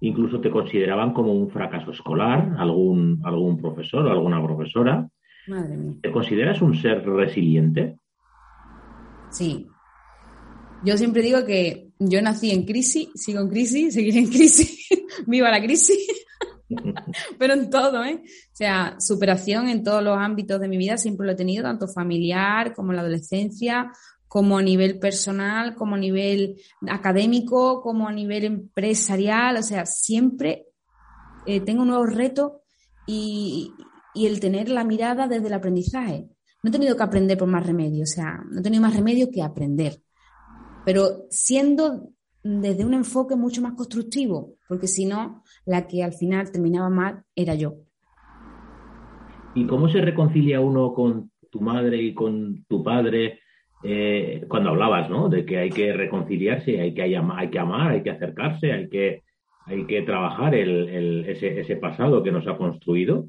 Incluso 0.00 0.40
te 0.40 0.50
consideraban 0.50 1.12
como 1.12 1.32
un 1.32 1.50
fracaso 1.50 1.90
escolar, 1.90 2.54
algún, 2.58 3.20
algún 3.24 3.60
profesor 3.60 4.06
o 4.06 4.10
alguna 4.10 4.42
profesora. 4.42 5.08
Madre 5.46 5.76
mía. 5.76 5.94
¿Te 6.02 6.10
consideras 6.10 6.60
un 6.62 6.74
ser 6.74 7.04
resiliente? 7.04 7.96
Sí. 9.30 9.66
Yo 10.84 10.96
siempre 10.98 11.22
digo 11.22 11.44
que 11.44 11.88
yo 11.98 12.20
nací 12.20 12.50
en 12.50 12.64
crisis, 12.64 13.08
sigo 13.14 13.40
en 13.40 13.48
crisis, 13.48 13.94
seguiré 13.94 14.18
en 14.18 14.28
crisis, 14.28 14.86
viva 15.26 15.50
la 15.50 15.62
crisis, 15.62 15.98
pero 17.38 17.54
en 17.54 17.70
todo, 17.70 18.04
¿eh? 18.04 18.20
O 18.22 18.56
sea, 18.56 18.96
superación 18.98 19.68
en 19.68 19.82
todos 19.82 20.02
los 20.02 20.16
ámbitos 20.18 20.60
de 20.60 20.68
mi 20.68 20.76
vida 20.76 20.96
siempre 20.96 21.26
lo 21.26 21.32
he 21.32 21.36
tenido, 21.36 21.62
tanto 21.62 21.88
familiar 21.88 22.74
como 22.74 22.90
en 22.92 22.96
la 22.96 23.02
adolescencia, 23.02 23.90
como 24.34 24.58
a 24.58 24.62
nivel 24.62 24.98
personal, 24.98 25.76
como 25.76 25.94
a 25.94 25.98
nivel 25.98 26.56
académico, 26.88 27.80
como 27.80 28.08
a 28.08 28.12
nivel 28.12 28.42
empresarial, 28.44 29.58
o 29.58 29.62
sea, 29.62 29.86
siempre 29.86 30.66
eh, 31.46 31.60
tengo 31.60 31.84
nuevos 31.84 32.12
retos 32.12 32.52
y, 33.06 33.70
y 34.12 34.26
el 34.26 34.40
tener 34.40 34.68
la 34.68 34.82
mirada 34.82 35.28
desde 35.28 35.46
el 35.46 35.54
aprendizaje. 35.54 36.26
No 36.64 36.70
he 36.70 36.72
tenido 36.72 36.96
que 36.96 37.02
aprender 37.04 37.38
por 37.38 37.46
más 37.46 37.64
remedio, 37.64 38.02
o 38.02 38.06
sea, 38.06 38.42
no 38.50 38.58
he 38.58 38.62
tenido 38.62 38.82
más 38.82 38.96
remedio 38.96 39.30
que 39.30 39.40
aprender 39.40 40.00
pero 40.84 41.26
siendo 41.30 42.10
desde 42.42 42.84
un 42.84 42.94
enfoque 42.94 43.36
mucho 43.36 43.62
más 43.62 43.72
constructivo, 43.72 44.56
porque 44.68 44.86
si 44.86 45.06
no, 45.06 45.42
la 45.64 45.86
que 45.86 46.02
al 46.02 46.12
final 46.12 46.50
terminaba 46.52 46.90
mal 46.90 47.24
era 47.34 47.54
yo. 47.54 47.76
¿Y 49.54 49.66
cómo 49.66 49.88
se 49.88 50.00
reconcilia 50.00 50.60
uno 50.60 50.92
con 50.92 51.30
tu 51.50 51.60
madre 51.60 52.02
y 52.02 52.12
con 52.12 52.64
tu 52.68 52.82
padre 52.82 53.40
eh, 53.84 54.44
cuando 54.48 54.70
hablabas, 54.70 55.10
¿no? 55.10 55.28
De 55.28 55.44
que 55.44 55.58
hay 55.58 55.70
que 55.70 55.92
reconciliarse, 55.92 56.80
hay 56.80 56.94
que, 56.94 57.16
amar, 57.16 57.92
hay 57.92 58.02
que 58.02 58.10
acercarse, 58.10 58.72
hay 58.72 58.88
que, 58.88 59.22
hay 59.66 59.86
que 59.86 60.02
trabajar 60.02 60.54
el, 60.54 61.24
ese, 61.28 61.60
ese 61.60 61.76
pasado 61.76 62.22
que 62.22 62.32
nos 62.32 62.46
ha 62.48 62.56
construido. 62.56 63.26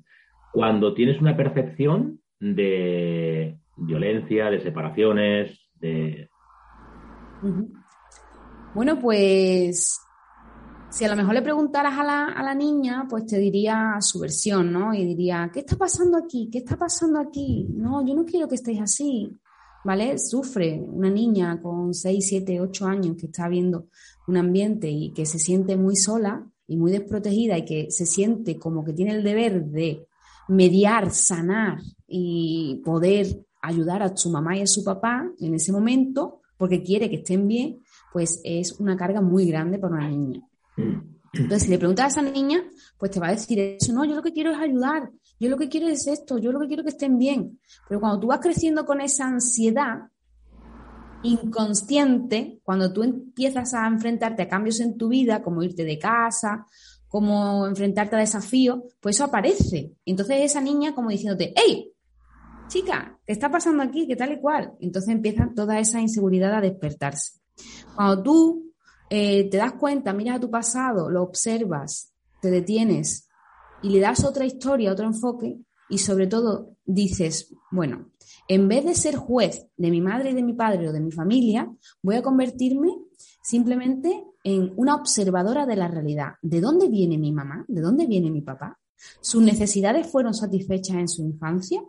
Cuando 0.53 0.93
tienes 0.93 1.19
una 1.19 1.35
percepción 1.35 2.19
de 2.39 3.57
violencia, 3.75 4.50
de 4.50 4.62
separaciones, 4.62 5.59
de, 5.75 6.29
bueno, 8.74 9.00
pues 9.00 10.00
si 10.89 11.05
a 11.05 11.09
lo 11.09 11.15
mejor 11.15 11.33
le 11.33 11.41
preguntaras 11.41 11.97
a 11.97 12.03
la, 12.03 12.25
a 12.25 12.43
la, 12.43 12.55
niña, 12.55 13.05
pues 13.09 13.25
te 13.25 13.38
diría 13.38 13.97
su 14.00 14.19
versión, 14.19 14.71
¿no? 14.71 14.93
Y 14.93 15.05
diría, 15.05 15.50
¿qué 15.53 15.59
está 15.59 15.75
pasando 15.75 16.17
aquí? 16.17 16.50
¿Qué 16.51 16.59
está 16.59 16.77
pasando 16.77 17.19
aquí? 17.19 17.67
No, 17.69 18.05
yo 18.05 18.15
no 18.15 18.25
quiero 18.25 18.47
que 18.47 18.55
estéis 18.55 18.81
así, 18.81 19.31
¿vale? 19.85 20.17
Sufre 20.17 20.81
una 20.81 21.11
niña 21.11 21.61
con 21.61 21.93
6, 21.93 22.27
7, 22.27 22.59
8 22.59 22.85
años 22.87 23.15
que 23.17 23.27
está 23.27 23.47
viendo 23.47 23.87
un 24.27 24.35
ambiente 24.35 24.89
y 24.89 25.11
que 25.13 25.27
se 25.27 25.37
siente 25.37 25.77
muy 25.77 25.95
sola 25.95 26.43
y 26.67 26.75
muy 26.75 26.91
desprotegida 26.91 27.55
y 27.55 27.65
que 27.65 27.91
se 27.91 28.07
siente 28.07 28.57
como 28.57 28.83
que 28.83 28.93
tiene 28.93 29.11
el 29.11 29.23
deber 29.23 29.63
de 29.65 30.07
mediar, 30.47 31.11
sanar 31.11 31.77
y 32.07 32.81
poder 32.83 33.45
ayudar 33.61 34.01
a 34.01 34.17
su 34.17 34.31
mamá 34.31 34.57
y 34.57 34.63
a 34.63 34.67
su 34.67 34.83
papá 34.83 35.31
en 35.39 35.53
ese 35.53 35.71
momento, 35.71 36.41
porque 36.57 36.81
quiere 36.81 37.07
que 37.07 37.17
estén 37.17 37.47
bien, 37.47 37.79
pues 38.11 38.41
es 38.43 38.79
una 38.79 38.97
carga 38.97 39.21
muy 39.21 39.45
grande 39.45 39.77
para 39.77 39.95
una 39.95 40.09
niña. 40.09 40.41
Entonces, 41.33 41.63
si 41.63 41.69
le 41.69 41.77
preguntas 41.77 42.05
a 42.05 42.21
esa 42.21 42.31
niña, 42.31 42.63
pues 42.97 43.11
te 43.11 43.19
va 43.19 43.27
a 43.27 43.31
decir 43.31 43.59
eso, 43.59 43.93
no, 43.93 44.03
yo 44.03 44.15
lo 44.15 44.23
que 44.23 44.33
quiero 44.33 44.51
es 44.51 44.57
ayudar, 44.57 45.11
yo 45.39 45.49
lo 45.49 45.57
que 45.57 45.69
quiero 45.69 45.87
es 45.87 46.07
esto, 46.07 46.37
yo 46.37 46.51
lo 46.51 46.59
que 46.59 46.67
quiero 46.67 46.81
es 46.81 46.85
que 46.85 46.91
estén 46.91 47.17
bien. 47.17 47.59
Pero 47.87 47.99
cuando 47.99 48.19
tú 48.19 48.27
vas 48.27 48.39
creciendo 48.39 48.85
con 48.85 49.01
esa 49.01 49.27
ansiedad 49.27 50.09
inconsciente, 51.23 52.59
cuando 52.63 52.93
tú 52.93 53.03
empiezas 53.03 53.73
a 53.73 53.87
enfrentarte 53.87 54.43
a 54.43 54.47
cambios 54.47 54.79
en 54.79 54.97
tu 54.97 55.09
vida, 55.09 55.41
como 55.41 55.63
irte 55.63 55.83
de 55.83 55.99
casa, 55.99 56.65
como 57.07 57.65
enfrentarte 57.65 58.15
a 58.15 58.19
desafíos, 58.19 58.79
pues 58.99 59.15
eso 59.15 59.25
aparece. 59.25 59.93
Entonces 60.05 60.37
esa 60.41 60.61
niña 60.61 60.93
como 60.93 61.09
diciéndote, 61.09 61.53
hey, 61.55 61.91
chica, 62.67 63.19
¿qué 63.25 63.33
está 63.33 63.49
pasando 63.49 63.83
aquí? 63.83 64.07
¿Qué 64.07 64.15
tal 64.15 64.33
y 64.33 64.39
cual? 64.39 64.73
Entonces 64.79 65.13
empieza 65.13 65.51
toda 65.55 65.79
esa 65.79 65.99
inseguridad 65.99 66.53
a 66.53 66.61
despertarse. 66.61 67.39
Cuando 67.95 68.21
tú 68.23 68.73
eh, 69.09 69.49
te 69.49 69.57
das 69.57 69.73
cuenta, 69.73 70.13
miras 70.13 70.37
a 70.37 70.39
tu 70.39 70.49
pasado, 70.49 71.09
lo 71.09 71.23
observas, 71.23 72.11
te 72.41 72.51
detienes 72.51 73.25
y 73.85 73.89
le 73.89 73.99
das 73.99 74.25
otra 74.25 74.45
historia, 74.45 74.91
otro 74.91 75.05
enfoque 75.05 75.59
y 75.89 75.99
sobre 75.99 76.25
todo 76.25 76.75
dices, 76.85 77.53
bueno, 77.69 78.09
en 78.47 78.67
vez 78.67 78.83
de 78.83 78.95
ser 78.95 79.15
juez 79.15 79.67
de 79.77 79.91
mi 79.91 80.01
madre 80.01 80.31
y 80.31 80.33
de 80.33 80.41
mi 80.41 80.53
padre 80.53 80.89
o 80.89 80.91
de 80.91 80.99
mi 80.99 81.11
familia, 81.11 81.71
voy 82.01 82.15
a 82.15 82.23
convertirme 82.23 82.97
simplemente 83.43 84.25
en 84.43 84.73
una 84.75 84.95
observadora 84.95 85.67
de 85.67 85.75
la 85.75 85.87
realidad. 85.87 86.33
¿De 86.41 86.61
dónde 86.61 86.89
viene 86.89 87.19
mi 87.19 87.31
mamá? 87.31 87.63
¿De 87.67 87.79
dónde 87.79 88.07
viene 88.07 88.31
mi 88.31 88.41
papá? 88.41 88.79
¿Sus 89.21 89.43
necesidades 89.43 90.07
fueron 90.07 90.33
satisfechas 90.33 90.95
en 90.95 91.07
su 91.07 91.21
infancia? 91.21 91.83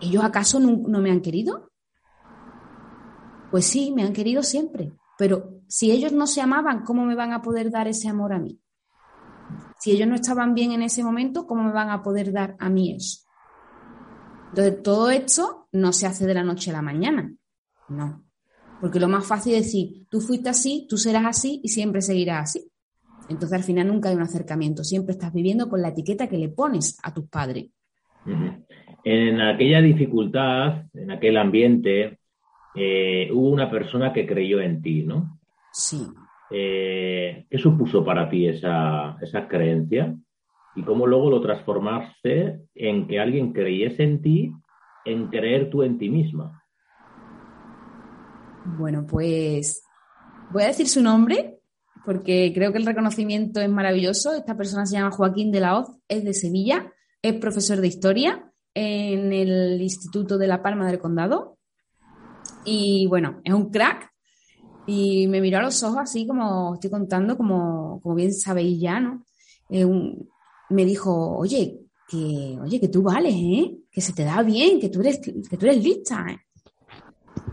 ¿Ellos 0.00 0.24
acaso 0.24 0.58
no, 0.58 1.00
me 1.00 1.12
han 1.12 1.20
querido? 1.20 1.70
Pues 3.52 3.64
sí, 3.64 3.92
me 3.94 4.02
han 4.02 4.12
querido 4.12 4.42
siempre, 4.42 4.92
pero 5.16 5.60
si 5.68 5.92
ellos 5.92 6.12
no 6.12 6.26
se 6.26 6.40
amaban, 6.40 6.82
¿cómo 6.82 7.04
me 7.04 7.14
van 7.14 7.32
a 7.32 7.42
poder 7.42 7.70
dar 7.70 7.86
ese 7.86 8.08
amor 8.08 8.32
a 8.32 8.40
mí? 8.40 8.60
Si 9.78 9.92
ellos 9.92 10.08
no 10.08 10.14
estaban 10.16 10.54
bien 10.54 10.72
en 10.72 10.82
ese 10.82 11.04
momento, 11.04 11.46
¿cómo 11.46 11.62
me 11.62 11.72
van 11.72 11.90
a 11.90 12.02
poder 12.02 12.32
dar 12.32 12.56
a 12.58 12.68
mí 12.68 12.94
eso? 12.94 13.24
Entonces, 14.50 14.82
todo 14.82 15.10
esto 15.10 15.68
no 15.72 15.92
se 15.92 16.06
hace 16.06 16.26
de 16.26 16.34
la 16.34 16.42
noche 16.42 16.70
a 16.70 16.74
la 16.74 16.82
mañana. 16.82 17.32
No. 17.88 18.24
Porque 18.80 19.00
lo 19.00 19.08
más 19.08 19.26
fácil 19.26 19.54
es 19.54 19.66
decir, 19.66 20.06
tú 20.08 20.20
fuiste 20.20 20.48
así, 20.48 20.86
tú 20.88 20.96
serás 20.96 21.26
así 21.26 21.60
y 21.62 21.68
siempre 21.68 22.00
seguirás 22.00 22.50
así. 22.50 22.70
Entonces, 23.28 23.58
al 23.58 23.64
final 23.64 23.88
nunca 23.88 24.08
hay 24.08 24.16
un 24.16 24.22
acercamiento. 24.22 24.84
Siempre 24.84 25.12
estás 25.12 25.32
viviendo 25.32 25.68
con 25.68 25.82
la 25.82 25.88
etiqueta 25.88 26.28
que 26.28 26.38
le 26.38 26.48
pones 26.48 26.98
a 27.02 27.12
tus 27.12 27.28
padres. 27.28 27.70
En 29.04 29.40
aquella 29.40 29.80
dificultad, 29.80 30.86
en 30.94 31.10
aquel 31.10 31.36
ambiente, 31.36 32.18
eh, 32.74 33.30
hubo 33.32 33.50
una 33.50 33.70
persona 33.70 34.12
que 34.12 34.26
creyó 34.26 34.60
en 34.60 34.82
ti, 34.82 35.02
¿no? 35.02 35.38
Sí. 35.72 36.06
Eh, 36.50 37.46
¿Qué 37.50 37.58
supuso 37.58 38.04
para 38.04 38.28
ti 38.28 38.46
esa, 38.46 39.16
esa 39.20 39.46
creencia? 39.48 40.14
¿Y 40.74 40.82
cómo 40.82 41.06
luego 41.06 41.30
lo 41.30 41.40
transformaste 41.40 42.60
en 42.74 43.06
que 43.06 43.18
alguien 43.18 43.52
creyese 43.52 44.04
en 44.04 44.22
ti, 44.22 44.52
en 45.04 45.28
creer 45.28 45.70
tú 45.70 45.82
en 45.82 45.98
ti 45.98 46.08
misma? 46.08 46.62
Bueno, 48.76 49.06
pues 49.06 49.82
voy 50.50 50.62
a 50.62 50.68
decir 50.68 50.88
su 50.88 51.02
nombre 51.02 51.58
porque 52.04 52.52
creo 52.54 52.72
que 52.72 52.78
el 52.78 52.86
reconocimiento 52.86 53.60
es 53.60 53.68
maravilloso. 53.68 54.32
Esta 54.32 54.56
persona 54.56 54.86
se 54.86 54.96
llama 54.96 55.10
Joaquín 55.10 55.50
de 55.50 55.60
la 55.60 55.78
Hoz, 55.78 55.90
es 56.08 56.24
de 56.24 56.32
Sevilla, 56.32 56.92
es 57.20 57.34
profesor 57.34 57.80
de 57.80 57.88
historia 57.88 58.50
en 58.74 59.32
el 59.32 59.80
Instituto 59.82 60.38
de 60.38 60.46
La 60.46 60.62
Palma 60.62 60.86
del 60.86 61.00
Condado. 61.00 61.58
Y 62.64 63.06
bueno, 63.08 63.40
es 63.44 63.52
un 63.52 63.70
crack. 63.70 64.10
Y 64.88 65.28
me 65.28 65.40
miró 65.40 65.58
a 65.58 65.62
los 65.62 65.82
ojos 65.82 65.98
así 65.98 66.26
como 66.26 66.74
estoy 66.74 66.90
contando, 66.90 67.36
como, 67.36 68.00
como 68.02 68.14
bien 68.14 68.32
sabéis 68.32 68.80
ya, 68.80 68.98
¿no? 68.98 69.24
Eh, 69.68 69.86
me 70.70 70.84
dijo, 70.84 71.36
oye, 71.36 71.78
que, 72.08 72.58
oye, 72.60 72.80
que 72.80 72.88
tú 72.88 73.02
vales, 73.02 73.34
¿eh? 73.36 73.76
Que 73.90 74.00
se 74.00 74.14
te 74.14 74.24
da 74.24 74.42
bien, 74.42 74.80
que 74.80 74.88
tú 74.88 75.00
eres, 75.00 75.20
que 75.20 75.56
tú 75.56 75.66
eres 75.66 75.84
lista, 75.84 76.26
¿eh? 76.30 76.38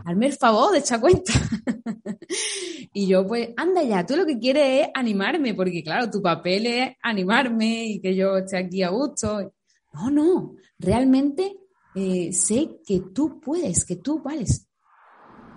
hazme 0.05 0.27
el 0.27 0.33
favor 0.33 0.71
de 0.71 0.79
echar 0.79 1.01
cuenta. 1.01 1.33
y 2.93 3.07
yo, 3.07 3.27
pues, 3.27 3.49
anda 3.57 3.83
ya, 3.83 4.05
tú 4.05 4.15
lo 4.15 4.25
que 4.25 4.39
quieres 4.39 4.83
es 4.83 4.87
animarme, 4.93 5.53
porque 5.53 5.83
claro, 5.83 6.09
tu 6.09 6.21
papel 6.21 6.67
es 6.67 6.91
animarme 7.01 7.85
y 7.85 7.99
que 7.99 8.15
yo 8.15 8.37
esté 8.37 8.57
aquí 8.57 8.83
a 8.83 8.89
gusto. 8.89 9.53
No, 9.93 10.09
no, 10.09 10.55
realmente 10.79 11.57
eh, 11.95 12.31
sé 12.31 12.79
que 12.85 13.01
tú 13.13 13.41
puedes, 13.41 13.83
que 13.83 13.97
tú 13.97 14.21
vales. 14.21 14.67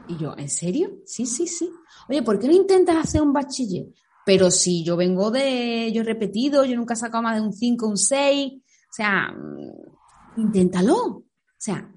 Y 0.09 0.17
yo, 0.17 0.35
¿en 0.39 0.49
serio? 0.49 1.03
Sí, 1.05 1.27
sí, 1.27 1.47
sí. 1.47 1.71
Oye, 2.09 2.23
¿por 2.23 2.39
qué 2.39 2.49
no 2.49 2.55
intentas 2.55 2.97
hacer 2.97 3.21
un 3.21 3.33
bachiller? 3.33 3.87
Pero 4.25 4.51
si 4.51 4.83
yo 4.83 4.97
vengo 4.97 5.31
de, 5.31 5.93
yo 5.93 6.01
he 6.01 6.05
repetido, 6.05 6.65
yo 6.65 6.77
nunca 6.77 6.95
he 6.95 6.97
sacado 6.97 7.23
más 7.23 7.37
de 7.37 7.43
un 7.43 7.53
5, 7.53 7.87
un 7.87 7.99
6, 7.99 8.53
o 8.55 8.63
sea, 8.91 9.31
mm, 9.31 10.41
inténtalo. 10.41 10.97
O 10.97 11.25
sea, 11.59 11.93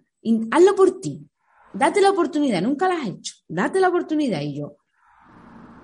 hazlo 0.51 0.75
por 0.75 1.00
ti. 1.00 1.25
Date 1.74 2.01
la 2.01 2.12
oportunidad, 2.12 2.62
nunca 2.62 2.89
la 2.89 2.96
has 2.96 3.08
hecho. 3.08 3.34
Date 3.48 3.80
la 3.80 3.88
oportunidad. 3.88 4.41
Y 4.41 4.60
yo 4.60 4.75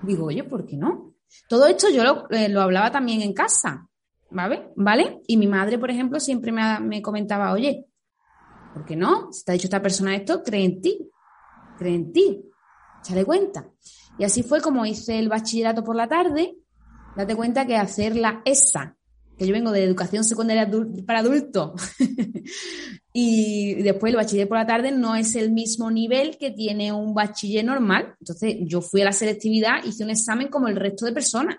digo, 0.02 0.26
oye, 0.26 0.44
¿por 0.44 0.66
qué 0.66 0.76
no? 0.76 1.14
Todo 1.48 1.66
esto 1.66 1.88
yo 1.88 2.04
lo, 2.04 2.30
eh, 2.30 2.54
hablaba 2.58 2.90
también 2.90 3.22
en 3.22 3.32
casa, 3.32 3.88
¿vale? 4.30 4.70
¿Vale? 4.76 5.22
Y 5.26 5.38
mi 5.38 5.46
madre, 5.46 5.78
por 5.78 5.90
ejemplo, 5.90 6.20
siempre 6.20 6.52
me, 6.52 6.78
me 6.80 7.00
comentaba, 7.00 7.52
oye, 7.52 7.86
¿por 8.74 8.84
qué 8.84 8.96
no? 8.96 9.32
Si 9.32 9.44
te 9.44 9.52
ha 9.52 9.54
dicho 9.54 9.66
esta 9.66 9.82
persona 9.82 10.14
esto, 10.14 10.42
cree 10.42 10.64
en 10.64 10.80
ti 10.82 11.10
cree 11.78 11.94
en 11.94 12.12
ti, 12.12 12.44
échale 13.00 13.24
cuenta. 13.24 13.70
Y 14.18 14.24
así 14.24 14.42
fue 14.42 14.60
como 14.60 14.84
hice 14.84 15.18
el 15.18 15.28
bachillerato 15.28 15.84
por 15.84 15.96
la 15.96 16.08
tarde, 16.08 16.56
date 17.16 17.36
cuenta 17.36 17.66
que 17.66 17.76
hacer 17.76 18.16
la 18.16 18.42
ESA, 18.44 18.96
que 19.36 19.46
yo 19.46 19.52
vengo 19.52 19.70
de 19.70 19.84
educación 19.84 20.24
secundaria 20.24 20.68
para 21.06 21.20
adultos, 21.20 21.80
y 23.12 23.74
después 23.76 24.10
el 24.10 24.16
bachiller 24.16 24.48
por 24.48 24.58
la 24.58 24.66
tarde 24.66 24.90
no 24.90 25.14
es 25.14 25.36
el 25.36 25.52
mismo 25.52 25.90
nivel 25.90 26.36
que 26.36 26.50
tiene 26.50 26.92
un 26.92 27.14
bachiller 27.14 27.64
normal. 27.64 28.16
Entonces 28.20 28.56
yo 28.62 28.80
fui 28.80 29.02
a 29.02 29.06
la 29.06 29.12
selectividad, 29.12 29.84
hice 29.84 30.04
un 30.04 30.10
examen 30.10 30.48
como 30.48 30.68
el 30.68 30.76
resto 30.76 31.06
de 31.06 31.12
personas, 31.12 31.56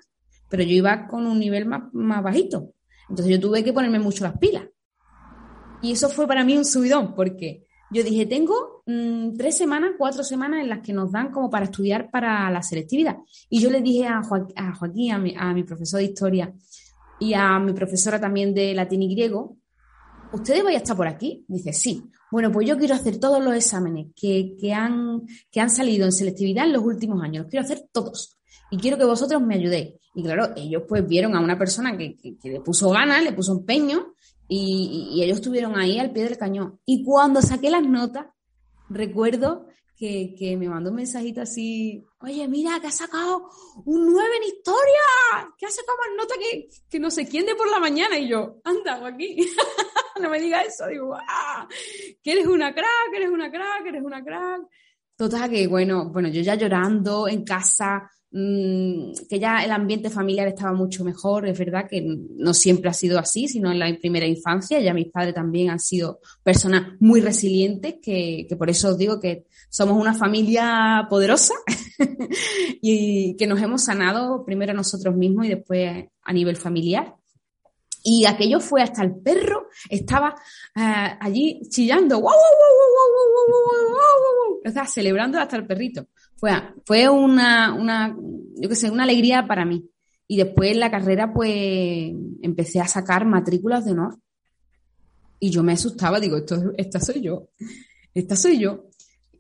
pero 0.49 0.63
yo 0.63 0.71
iba 0.71 1.07
con 1.07 1.25
un 1.25 1.39
nivel 1.39 1.65
más, 1.65 1.83
más 1.93 2.21
bajito. 2.21 2.73
Entonces 3.09 3.33
yo 3.33 3.39
tuve 3.39 3.63
que 3.63 3.73
ponerme 3.73 3.99
mucho 3.99 4.25
las 4.25 4.37
pilas. 4.37 4.65
Y 5.81 5.93
eso 5.93 6.09
fue 6.09 6.27
para 6.27 6.43
mí 6.43 6.57
un 6.57 6.65
subidón, 6.65 7.15
porque 7.15 7.65
yo 7.91 8.03
dije, 8.03 8.25
tengo 8.25 8.78
mm, 8.89 9.37
tres 9.37 9.57
semanas, 9.57 9.91
cuatro 9.97 10.23
semanas 10.23 10.61
en 10.61 10.69
las 10.69 10.79
que 10.79 10.93
nos 10.93 11.11
dan 11.11 11.31
como 11.31 11.49
para 11.49 11.65
estudiar 11.65 12.09
para 12.09 12.49
la 12.49 12.61
selectividad. 12.61 13.17
Y 13.49 13.59
yo 13.61 13.69
le 13.69 13.81
dije 13.81 14.07
a, 14.07 14.21
Joaquín, 14.23 15.11
a 15.37 15.53
mi, 15.53 15.63
profesor 15.63 15.99
de 15.99 16.05
historia 16.05 16.53
y 17.19 17.33
a 17.33 17.59
mi 17.59 17.73
profesora 17.73 18.19
también 18.19 18.53
de 18.53 18.73
latín 18.73 19.03
y 19.03 19.13
griego, 19.13 19.57
¿ustedes 20.33 20.63
van 20.63 20.73
a 20.73 20.77
estar 20.77 20.97
por 20.97 21.07
aquí? 21.07 21.45
Dice, 21.47 21.73
sí. 21.73 22.03
Bueno, 22.31 22.51
pues 22.51 22.67
yo 22.67 22.77
quiero 22.77 22.95
hacer 22.95 23.19
todos 23.19 23.43
los 23.43 23.55
exámenes 23.55 24.07
que, 24.15 24.73
han, 24.73 25.21
que 25.51 25.59
han 25.59 25.69
salido 25.69 26.05
en 26.05 26.11
selectividad 26.11 26.65
en 26.65 26.73
los 26.73 26.83
últimos 26.83 27.23
años. 27.23 27.43
Los 27.43 27.51
quiero 27.51 27.65
hacer 27.65 27.87
todos. 27.91 28.37
Y 28.71 28.77
quiero 28.77 28.97
que 28.97 29.05
vosotros 29.05 29.41
me 29.41 29.55
ayudéis. 29.55 29.95
Y 30.13 30.23
claro, 30.23 30.53
ellos 30.55 30.83
pues 30.87 31.07
vieron 31.07 31.35
a 31.35 31.39
una 31.39 31.57
persona 31.57 31.97
que, 31.97 32.17
que 32.17 32.49
le 32.49 32.61
puso 32.61 32.89
ganas, 32.89 33.23
le 33.23 33.33
puso 33.33 33.53
empeño 33.53 34.13
y, 34.49 35.21
ellos 35.23 35.37
estuvieron 35.37 35.77
ahí 35.77 35.99
al 35.99 36.11
pie 36.11 36.23
del 36.23 36.37
cañón. 36.37 36.79
Y 36.85 37.03
cuando 37.03 37.41
saqué 37.41 37.69
las 37.69 37.83
notas, 37.83 38.25
recuerdo 38.89 39.67
que, 39.95 40.33
que, 40.37 40.55
me 40.55 40.69
mandó 40.69 40.91
un 40.91 40.95
mensajito 40.95 41.41
así, 41.41 42.05
oye, 42.21 42.47
mira, 42.47 42.79
que 42.79 42.87
ha 42.87 42.91
sacado 42.91 43.49
un 43.85 44.11
9 44.13 44.29
en 44.37 44.43
historia, 44.43 45.53
que 45.57 45.65
ha 45.65 45.69
sacado 45.69 45.97
más 45.97 46.07
nota 46.17 46.35
que, 46.39 46.69
que 46.89 46.99
no 46.99 47.11
sé 47.11 47.27
quién 47.27 47.45
de 47.45 47.55
por 47.55 47.69
la 47.69 47.79
mañana. 47.79 48.17
Y 48.17 48.29
yo, 48.29 48.61
anda, 48.63 49.05
aquí 49.05 49.37
no 50.21 50.29
me 50.29 50.39
digas 50.39 50.67
eso. 50.67 50.87
Digo, 50.87 51.15
ah, 51.15 51.67
que 52.23 52.31
eres 52.31 52.47
una 52.47 52.73
crack, 52.73 53.13
eres 53.13 53.29
una 53.29 53.51
crack, 53.51 53.85
eres 53.87 54.03
una 54.03 54.23
crack. 54.23 54.61
Total, 55.17 55.49
que 55.49 55.67
bueno, 55.67 56.09
bueno, 56.09 56.29
yo 56.29 56.41
ya 56.41 56.55
llorando 56.55 57.27
en 57.27 57.43
casa, 57.43 58.09
Mm, 58.31 59.13
que 59.27 59.39
ya 59.39 59.63
el 59.63 59.71
ambiente 59.71 60.11
familiar 60.11 60.47
estaba 60.47 60.73
mucho 60.73 61.03
mejor. 61.03 61.47
Es 61.47 61.57
verdad 61.57 61.87
que 61.89 62.03
no 62.03 62.53
siempre 62.53 62.89
ha 62.89 62.93
sido 62.93 63.17
así, 63.17 63.47
sino 63.47 63.71
en 63.71 63.79
la 63.79 63.91
primera 63.99 64.27
infancia. 64.27 64.79
Ya 64.79 64.93
mis 64.93 65.09
padres 65.09 65.33
también 65.33 65.71
han 65.71 65.79
sido 65.79 66.19
personas 66.43 66.93
muy 66.99 67.21
resilientes, 67.21 67.95
que, 68.01 68.47
por 68.57 68.69
eso 68.69 68.89
os 68.89 68.97
digo 68.97 69.19
que 69.19 69.45
somos 69.69 69.99
una 69.99 70.13
familia 70.13 71.07
poderosa 71.09 71.55
y 72.81 73.35
que 73.35 73.47
nos 73.47 73.61
hemos 73.61 73.83
sanado 73.83 74.45
primero 74.45 74.73
nosotros 74.73 75.15
mismos 75.15 75.47
y 75.47 75.49
después 75.49 76.05
a 76.21 76.33
nivel 76.33 76.55
familiar. 76.55 77.15
Y 78.03 78.25
aquello 78.25 78.59
fue 78.61 78.81
hasta 78.81 79.03
el 79.03 79.15
perro, 79.15 79.67
estaba 79.89 80.33
allí 80.73 81.61
chillando, 81.69 82.21
wow, 82.21 82.31
o 84.65 84.71
sea, 84.71 84.85
celebrando 84.85 85.37
hasta 85.39 85.57
el 85.57 85.67
perrito. 85.67 86.07
Fue, 86.39 86.51
fue 86.85 87.09
una, 87.09 87.73
una, 87.73 88.15
yo 88.55 88.69
qué 88.69 88.75
sé, 88.75 88.89
una 88.89 89.03
alegría 89.03 89.45
para 89.45 89.65
mí. 89.65 89.89
Y 90.25 90.37
después 90.37 90.71
en 90.71 90.79
la 90.79 90.91
carrera, 90.91 91.33
pues, 91.33 92.13
empecé 92.41 92.79
a 92.79 92.87
sacar 92.87 93.25
matrículas 93.25 93.83
de 93.83 93.91
honor. 93.91 94.15
Y 95.39 95.49
yo 95.49 95.63
me 95.63 95.73
asustaba, 95.73 96.19
digo, 96.19 96.37
esto, 96.37 96.55
esta 96.77 96.99
soy 96.99 97.21
yo, 97.21 97.49
esta 98.13 98.35
soy 98.35 98.59
yo. 98.59 98.85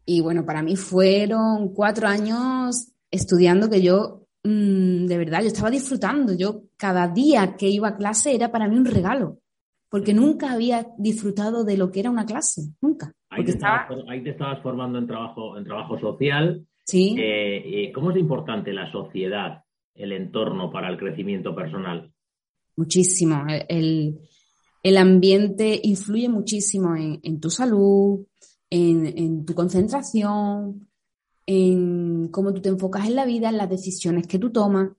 Y 0.05 0.21
bueno, 0.21 0.45
para 0.45 0.61
mí 0.61 0.75
fueron 0.75 1.73
cuatro 1.73 2.07
años 2.07 2.91
estudiando 3.11 3.69
que 3.69 3.81
yo, 3.81 4.25
mm, 4.43 5.05
de 5.05 5.17
verdad, 5.17 5.41
yo 5.41 5.47
estaba 5.47 5.69
disfrutando. 5.69 6.33
Yo 6.33 6.63
cada 6.75 7.07
día 7.07 7.55
que 7.55 7.69
iba 7.69 7.89
a 7.89 7.97
clase 7.97 8.33
era 8.33 8.51
para 8.51 8.67
mí 8.67 8.75
un 8.75 8.85
regalo, 8.85 9.39
porque 9.89 10.13
nunca 10.13 10.51
había 10.51 10.87
disfrutado 10.97 11.63
de 11.63 11.77
lo 11.77 11.91
que 11.91 11.99
era 11.99 12.09
una 12.09 12.25
clase, 12.25 12.73
nunca. 12.81 13.13
Ahí 13.29 13.45
te, 13.45 13.51
estabas, 13.51 13.87
ahí 14.09 14.23
te 14.23 14.31
estabas 14.31 14.61
formando 14.63 14.97
en 14.97 15.07
trabajo, 15.07 15.57
en 15.57 15.63
trabajo 15.63 15.99
social 15.99 16.65
Sí. 16.89 17.15
Eh, 17.19 17.83
eh, 17.83 17.91
¿Cómo 17.91 18.09
es 18.09 18.17
importante 18.17 18.73
la 18.73 18.91
sociedad, 18.91 19.63
el 19.93 20.11
entorno 20.11 20.71
para 20.71 20.89
el 20.89 20.97
crecimiento 20.97 21.53
personal? 21.53 22.11
Muchísimo. 22.75 23.45
El, 23.67 24.97
ambiente 24.97 25.79
influye 25.83 26.29
muchísimo 26.29 26.95
en, 26.95 27.39
tu 27.39 27.51
salud, 27.51 28.25
en, 28.71 29.45
tu 29.45 29.53
concentración, 29.53 30.87
en 31.45 32.29
cómo 32.29 32.53
tú 32.55 32.61
te 32.61 32.69
enfocas 32.69 33.07
en 33.07 33.15
la 33.15 33.25
vida, 33.25 33.49
en 33.49 33.57
las 33.57 33.69
decisiones 33.69 34.25
que 34.25 34.39
tú 34.39 34.51
tomas 34.51 34.89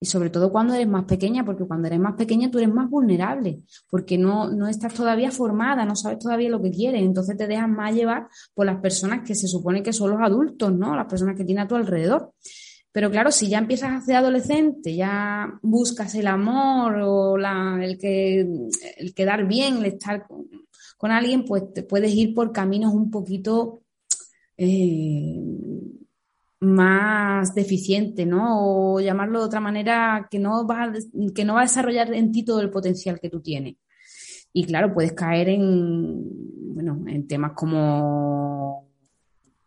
y 0.00 0.06
sobre 0.06 0.30
todo 0.30 0.52
cuando 0.52 0.74
eres 0.74 0.88
más 0.88 1.04
pequeña, 1.04 1.44
porque 1.44 1.64
cuando 1.64 1.88
eres 1.88 1.98
más 1.98 2.14
pequeña 2.14 2.50
tú 2.50 2.58
eres 2.58 2.72
más 2.72 2.88
vulnerable, 2.88 3.62
porque 3.90 4.16
no, 4.16 4.50
no 4.50 4.68
estás 4.68 4.94
todavía 4.94 5.30
formada, 5.30 5.84
no 5.84 5.96
sabes 5.96 6.18
todavía 6.18 6.50
lo 6.50 6.62
que 6.62 6.70
quieres, 6.70 7.02
entonces 7.02 7.36
te 7.36 7.46
dejas 7.46 7.68
más 7.68 7.94
llevar 7.94 8.28
por 8.54 8.66
las 8.66 8.80
personas 8.80 9.26
que 9.26 9.34
se 9.34 9.48
supone 9.48 9.82
que 9.82 9.92
son 9.92 10.10
los 10.10 10.20
adultos, 10.20 10.72
¿no? 10.72 10.94
Las 10.94 11.06
personas 11.06 11.36
que 11.36 11.44
tienes 11.44 11.64
a 11.64 11.68
tu 11.68 11.74
alrededor. 11.74 12.32
Pero 12.92 13.10
claro, 13.10 13.30
si 13.30 13.48
ya 13.48 13.58
empiezas 13.58 13.90
a 13.90 14.00
ser 14.00 14.16
adolescente, 14.16 14.94
ya 14.94 15.58
buscas 15.62 16.14
el 16.14 16.26
amor 16.26 16.96
o 17.02 17.36
la, 17.36 17.78
el, 17.82 17.98
que, 17.98 18.40
el 18.96 19.14
quedar 19.14 19.46
bien, 19.46 19.78
el 19.78 19.86
estar 19.86 20.26
con, 20.26 21.10
alguien, 21.10 21.44
pues 21.44 21.72
te 21.72 21.82
puedes 21.82 22.12
ir 22.12 22.34
por 22.34 22.50
caminos 22.52 22.92
un 22.94 23.10
poquito 23.10 23.82
eh, 24.56 25.38
más 26.60 27.54
deficiente, 27.54 28.26
¿no? 28.26 28.94
O 28.94 29.00
llamarlo 29.00 29.40
de 29.40 29.46
otra 29.46 29.60
manera 29.60 30.26
que 30.30 30.38
no 30.38 30.66
va 30.66 30.84
a, 30.84 30.92
que 31.34 31.44
no 31.44 31.54
va 31.54 31.60
a 31.60 31.64
desarrollar 31.64 32.12
en 32.14 32.32
ti 32.32 32.44
todo 32.44 32.60
el 32.60 32.70
potencial 32.70 33.20
que 33.20 33.30
tú 33.30 33.40
tienes. 33.40 33.76
Y 34.52 34.64
claro, 34.64 34.92
puedes 34.92 35.12
caer 35.12 35.50
en, 35.50 36.24
bueno, 36.74 37.04
en 37.06 37.28
temas 37.28 37.52
como 37.52 38.88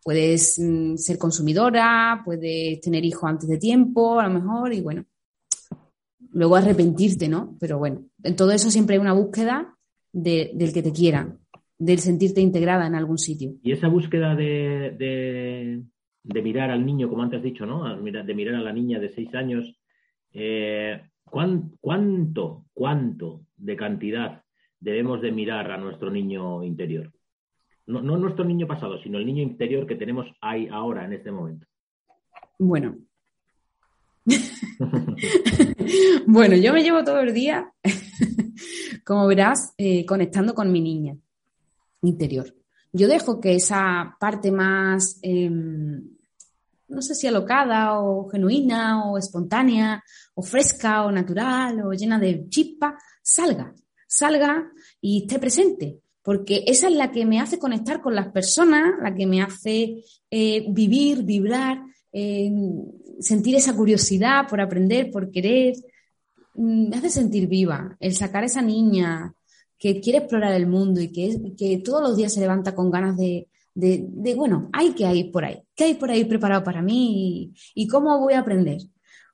puedes 0.03 0.59
mm, 0.59 0.97
ser 0.97 1.17
consumidora, 1.17 2.21
puedes 2.25 2.81
tener 2.81 3.05
hijos 3.05 3.29
antes 3.29 3.47
de 3.47 3.57
tiempo, 3.57 4.19
a 4.19 4.27
lo 4.27 4.33
mejor, 4.33 4.73
y 4.73 4.81
bueno, 4.81 5.05
luego 6.31 6.55
arrepentirte, 6.55 7.29
¿no? 7.29 7.55
Pero 7.59 7.77
bueno, 7.77 8.05
en 8.23 8.35
todo 8.35 8.51
eso 8.51 8.69
siempre 8.71 8.95
hay 8.95 9.01
una 9.01 9.13
búsqueda 9.13 9.77
del 10.11 10.73
que 10.73 10.83
te 10.83 10.91
quiera, 10.91 11.37
del 11.77 11.99
sentirte 11.99 12.41
integrada 12.41 12.85
en 12.87 12.95
algún 12.95 13.17
sitio. 13.17 13.53
Y 13.63 13.71
esa 13.71 13.87
búsqueda 13.87 14.35
de 14.35 15.83
mirar 16.23 16.71
al 16.71 16.85
niño, 16.85 17.09
como 17.09 17.23
antes 17.23 17.37
has 17.37 17.43
dicho, 17.43 17.65
¿no? 17.65 17.95
De 17.95 18.33
mirar 18.33 18.55
a 18.55 18.61
la 18.61 18.73
niña 18.73 18.99
de 18.99 19.09
seis 19.09 19.33
años. 19.33 19.75
Eh, 20.33 21.01
¿Cuánto, 21.23 22.65
cuánto 22.73 23.45
de 23.55 23.75
cantidad 23.75 24.43
debemos 24.79 25.21
de 25.21 25.31
mirar 25.31 25.71
a 25.71 25.77
nuestro 25.77 26.11
niño 26.11 26.63
interior? 26.63 27.11
No, 27.87 28.01
no 28.01 28.17
nuestro 28.17 28.45
niño 28.45 28.67
pasado, 28.67 29.01
sino 29.01 29.17
el 29.17 29.25
niño 29.25 29.41
interior 29.41 29.87
que 29.87 29.95
tenemos 29.95 30.27
ahí 30.41 30.67
ahora, 30.71 31.05
en 31.05 31.13
este 31.13 31.31
momento. 31.31 31.67
Bueno. 32.59 32.97
bueno, 36.27 36.55
yo 36.55 36.73
me 36.73 36.83
llevo 36.83 37.03
todo 37.03 37.21
el 37.21 37.33
día, 37.33 37.71
como 39.05 39.27
verás, 39.27 39.73
eh, 39.77 40.05
conectando 40.05 40.53
con 40.53 40.71
mi 40.71 40.81
niña 40.81 41.17
interior 42.01 42.60
yo 42.93 43.07
dejo 43.07 43.39
que 43.39 43.55
esa 43.55 44.15
parte 44.19 44.51
más, 44.51 45.17
em, 45.21 46.03
no 46.87 47.01
sé 47.01 47.15
si 47.15 47.27
alocada 47.27 47.99
o 47.99 48.29
genuina 48.29 49.05
o 49.09 49.17
espontánea 49.17 50.03
o 50.35 50.41
fresca 50.41 51.05
o 51.05 51.11
natural 51.11 51.81
o 51.85 51.93
llena 51.93 52.19
de 52.19 52.47
chispa, 52.49 52.97
salga, 53.21 53.73
salga 54.07 54.71
y 54.99 55.23
esté 55.23 55.39
presente. 55.39 55.99
porque 56.23 56.63
esa 56.67 56.87
es 56.87 56.93
la 56.93 57.11
que 57.11 57.25
me 57.25 57.39
hace 57.39 57.57
conectar 57.57 57.99
con 57.99 58.13
las 58.13 58.27
personas, 58.27 58.93
la 59.01 59.15
que 59.15 59.25
me 59.25 59.41
hace 59.41 60.03
eh, 60.29 60.65
vivir, 60.69 61.23
vibrar, 61.23 61.81
eh, 62.13 62.51
sentir 63.19 63.55
esa 63.55 63.75
curiosidad 63.75 64.47
por 64.47 64.61
aprender, 64.61 65.09
por 65.09 65.31
querer. 65.31 65.75
Mm, 66.53 66.89
me 66.89 66.97
hace 66.97 67.09
sentir 67.09 67.47
viva 67.47 67.97
el 67.99 68.15
sacar 68.15 68.43
a 68.43 68.45
esa 68.45 68.61
niña 68.61 69.33
que 69.81 69.99
quiere 69.99 70.19
explorar 70.19 70.53
el 70.53 70.67
mundo 70.67 71.01
y 71.01 71.11
que, 71.11 71.55
que 71.57 71.79
todos 71.79 72.03
los 72.03 72.15
días 72.15 72.31
se 72.31 72.39
levanta 72.39 72.75
con 72.75 72.91
ganas 72.91 73.17
de, 73.17 73.47
de, 73.73 74.35
bueno, 74.35 74.69
hay 74.73 74.91
que 74.91 75.11
ir 75.11 75.31
por 75.31 75.43
ahí, 75.43 75.59
¿qué 75.75 75.85
hay 75.85 75.93
por 75.95 76.11
ahí 76.11 76.23
preparado 76.23 76.63
para 76.63 76.83
mí 76.83 77.51
y, 77.73 77.87
cómo 77.87 78.19
voy 78.19 78.35
a 78.35 78.41
aprender? 78.41 78.77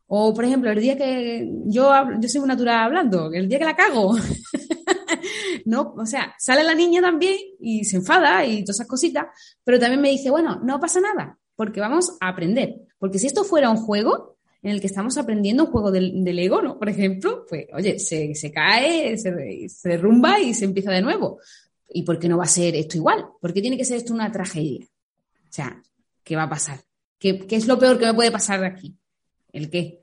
O, 0.05 0.33
por 0.33 0.45
ejemplo, 0.45 0.71
el 0.71 0.79
día 0.79 0.97
que 0.97 1.51
yo, 1.65 1.91
yo 2.17 2.29
soy 2.29 2.39
una 2.39 2.53
natural 2.53 2.85
hablando, 2.85 3.29
el 3.33 3.49
día 3.49 3.59
que 3.59 3.65
la 3.65 3.75
cago, 3.75 4.15
no, 5.65 5.93
o 5.97 6.05
sea, 6.05 6.33
sale 6.39 6.63
la 6.63 6.75
niña 6.75 7.01
también 7.01 7.35
y 7.59 7.83
se 7.83 7.97
enfada 7.97 8.45
y 8.45 8.63
todas 8.63 8.77
esas 8.77 8.87
cositas, 8.87 9.25
pero 9.65 9.77
también 9.77 9.99
me 9.99 10.11
dice, 10.11 10.29
bueno, 10.29 10.61
no 10.63 10.79
pasa 10.79 11.01
nada, 11.01 11.37
porque 11.57 11.81
vamos 11.81 12.15
a 12.21 12.29
aprender. 12.29 12.75
Porque 12.99 13.19
si 13.19 13.27
esto 13.27 13.43
fuera 13.43 13.69
un 13.69 13.77
juego 13.77 14.36
en 14.67 14.73
el 14.73 14.81
que 14.81 14.87
estamos 14.87 15.17
aprendiendo 15.17 15.63
un 15.63 15.71
juego 15.71 15.91
del, 15.91 16.39
Ego, 16.39 16.61
¿no? 16.61 16.77
Por 16.77 16.89
ejemplo, 16.89 17.45
pues, 17.47 17.67
oye, 17.73 17.97
se, 17.99 18.51
cae, 18.51 19.17
se, 19.17 19.69
se 19.69 19.89
derrumba 19.89 20.41
y 20.41 20.53
se 20.53 20.65
empieza 20.65 20.91
de 20.91 21.01
nuevo. 21.01 21.39
¿Y 21.87 22.03
por 22.03 22.19
qué 22.19 22.27
no 22.27 22.37
va 22.37 22.43
a 22.43 22.47
ser 22.47 22.75
esto 22.75 22.97
igual? 22.97 23.27
¿Por 23.39 23.53
qué 23.53 23.61
tiene 23.61 23.77
que 23.77 23.85
ser 23.85 23.95
esto 23.95 24.13
una 24.13 24.29
tragedia? 24.29 24.85
O 24.85 25.51
sea, 25.53 25.81
¿qué 26.21 26.35
va 26.35 26.43
a 26.43 26.49
pasar? 26.49 26.81
¿Qué, 27.17 27.47
es 27.49 27.65
lo 27.65 27.79
peor 27.79 27.97
que 27.97 28.07
me 28.07 28.13
puede 28.13 28.29
pasar 28.29 28.59
de 28.59 28.67
aquí? 28.67 28.93
¿El 29.53 29.69
qué? 29.69 30.01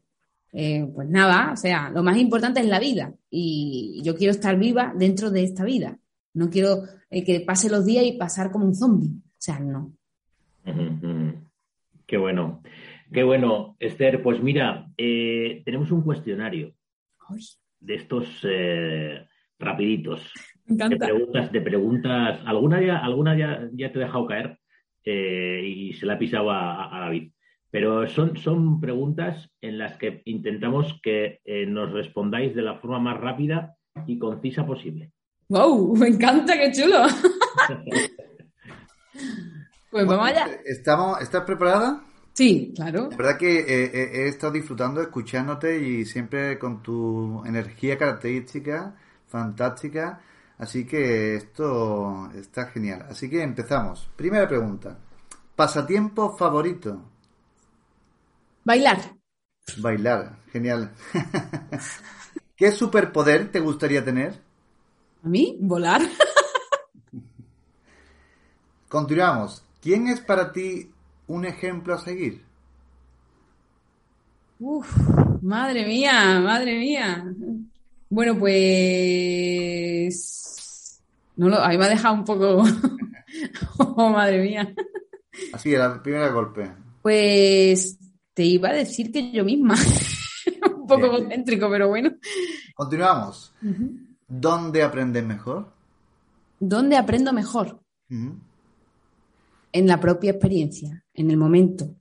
Eh, 0.54 0.90
pues 0.94 1.10
nada, 1.10 1.52
o 1.52 1.56
sea, 1.58 1.90
lo 1.90 2.02
más 2.02 2.16
importante 2.16 2.60
es 2.60 2.66
la 2.66 2.80
vida 2.80 3.12
y 3.28 4.00
yo 4.02 4.16
quiero 4.16 4.30
estar 4.30 4.58
viva 4.58 4.94
dentro 4.96 5.30
de 5.30 5.42
esta 5.42 5.62
vida. 5.64 5.98
No 6.32 6.48
quiero 6.48 6.84
eh, 7.10 7.22
que 7.22 7.40
pase 7.40 7.68
los 7.68 7.84
días 7.84 8.06
y 8.06 8.12
pasar 8.12 8.50
como 8.50 8.64
un 8.64 8.74
zombie. 8.74 9.10
O 9.10 9.36
sea, 9.36 9.58
no. 9.58 9.92
Qué 12.06 12.16
bueno. 12.16 12.62
Qué 13.14 13.22
bueno, 13.22 13.76
Esther. 13.78 14.22
Pues 14.22 14.42
mira, 14.42 14.88
eh, 14.98 15.62
tenemos 15.64 15.92
un 15.92 16.02
cuestionario 16.02 16.74
de 17.78 17.94
estos 17.94 18.44
rapiditos. 19.58 20.32
Me 20.66 20.74
encanta. 20.74 21.06
De 21.06 21.12
preguntas, 21.12 21.52
de 21.52 21.60
preguntas. 21.60 22.40
Alguna 22.44 22.82
ya, 22.82 22.98
alguna 22.98 23.38
ya, 23.38 23.68
ya 23.72 23.92
te 23.92 23.98
he 24.00 24.02
dejado 24.02 24.26
caer 24.26 24.58
eh, 25.04 25.62
y 25.64 25.92
se 25.92 26.06
la 26.06 26.14
ha 26.14 26.18
pisado 26.18 26.50
a, 26.50 26.88
David. 26.90 27.30
Pero 27.70 28.08
son, 28.08 28.36
son 28.36 28.80
preguntas 28.80 29.48
en 29.60 29.78
las 29.78 29.96
que 29.96 30.22
intentamos 30.24 30.98
que 31.00 31.40
eh, 31.44 31.66
nos 31.66 31.92
respondáis 31.92 32.52
de 32.56 32.62
la 32.62 32.78
forma 32.78 32.98
más 32.98 33.20
rápida 33.20 33.76
y 34.08 34.18
concisa 34.18 34.66
posible. 34.66 35.12
¡Wow! 35.48 35.96
Me 35.96 36.08
encanta, 36.08 36.54
qué 36.54 36.72
chulo. 36.72 37.02
pues 39.90 40.04
vamos 40.04 40.28
allá. 40.28 40.48
¿Estamos, 40.64 41.20
¿Estás 41.20 41.44
preparada? 41.44 42.02
Sí, 42.34 42.72
claro. 42.74 43.08
La 43.12 43.16
verdad 43.16 43.38
que 43.38 43.60
eh, 43.60 44.24
he 44.24 44.28
estado 44.28 44.52
disfrutando, 44.54 45.00
escuchándote 45.00 45.78
y 45.78 46.04
siempre 46.04 46.58
con 46.58 46.82
tu 46.82 47.44
energía 47.46 47.96
característica, 47.96 48.96
fantástica. 49.28 50.20
Así 50.58 50.84
que 50.84 51.36
esto 51.36 52.28
está 52.34 52.66
genial. 52.66 53.06
Así 53.08 53.30
que 53.30 53.40
empezamos. 53.40 54.08
Primera 54.16 54.48
pregunta. 54.48 54.98
¿Pasatiempo 55.54 56.36
favorito? 56.36 57.00
Bailar. 58.64 58.98
Bailar, 59.78 60.38
genial. 60.50 60.92
¿Qué 62.56 62.72
superpoder 62.72 63.52
te 63.52 63.60
gustaría 63.60 64.04
tener? 64.04 64.40
¿A 65.22 65.28
mí? 65.28 65.56
Volar. 65.60 66.02
Continuamos. 68.88 69.64
¿Quién 69.80 70.08
es 70.08 70.20
para 70.20 70.52
ti 70.52 70.93
un 71.26 71.44
ejemplo 71.44 71.94
a 71.94 71.98
seguir? 71.98 72.42
Uf, 74.58 74.96
madre 75.42 75.86
mía, 75.86 76.40
madre 76.40 76.78
mía. 76.78 77.24
Bueno, 78.08 78.38
pues 78.38 79.34
no 81.36 81.48
lo, 81.48 81.60
ahí 81.62 81.76
me 81.76 81.86
ha 81.86 81.88
dejado 81.88 82.14
un 82.14 82.24
poco. 82.24 82.62
oh, 83.78 84.10
madre 84.10 84.42
mía. 84.42 84.72
Así, 85.52 85.74
el 85.74 86.00
primer 86.00 86.32
golpe. 86.32 86.72
Pues 87.02 87.98
te 88.32 88.44
iba 88.44 88.70
a 88.70 88.74
decir 88.74 89.10
que 89.10 89.32
yo 89.32 89.44
misma. 89.44 89.74
un 90.76 90.86
poco 90.86 91.10
concéntrico, 91.10 91.68
pero 91.68 91.88
bueno. 91.88 92.12
Continuamos. 92.74 93.52
¿Dónde 94.28 94.82
aprendes 94.82 95.24
mejor? 95.24 95.72
¿Dónde 96.60 96.96
aprendo 96.96 97.32
mejor? 97.32 97.80
En 99.76 99.88
la 99.88 99.98
propia 99.98 100.30
experiencia, 100.30 101.04
en 101.12 101.32
el 101.32 101.36
momento, 101.36 101.96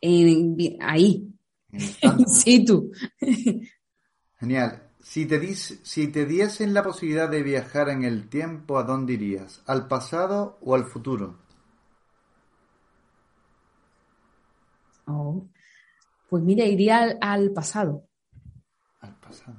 en, 0.00 0.56
ahí, 0.80 1.30
in 1.70 2.26
situ. 2.26 2.90
Genial. 4.40 4.86
Si 5.02 5.26
te, 5.26 5.54
si 5.54 6.08
te 6.08 6.24
diesen 6.24 6.72
la 6.72 6.82
posibilidad 6.82 7.28
de 7.28 7.42
viajar 7.42 7.90
en 7.90 8.04
el 8.04 8.30
tiempo, 8.30 8.78
¿a 8.78 8.84
dónde 8.84 9.12
irías? 9.12 9.62
¿Al 9.66 9.86
pasado 9.86 10.58
o 10.62 10.74
al 10.74 10.84
futuro? 10.84 11.36
Oh, 15.06 15.46
pues 16.30 16.42
mira, 16.42 16.64
iría 16.64 17.18
al, 17.20 17.50
pasado. 17.50 18.06
Al 19.00 19.14
pasado. 19.16 19.58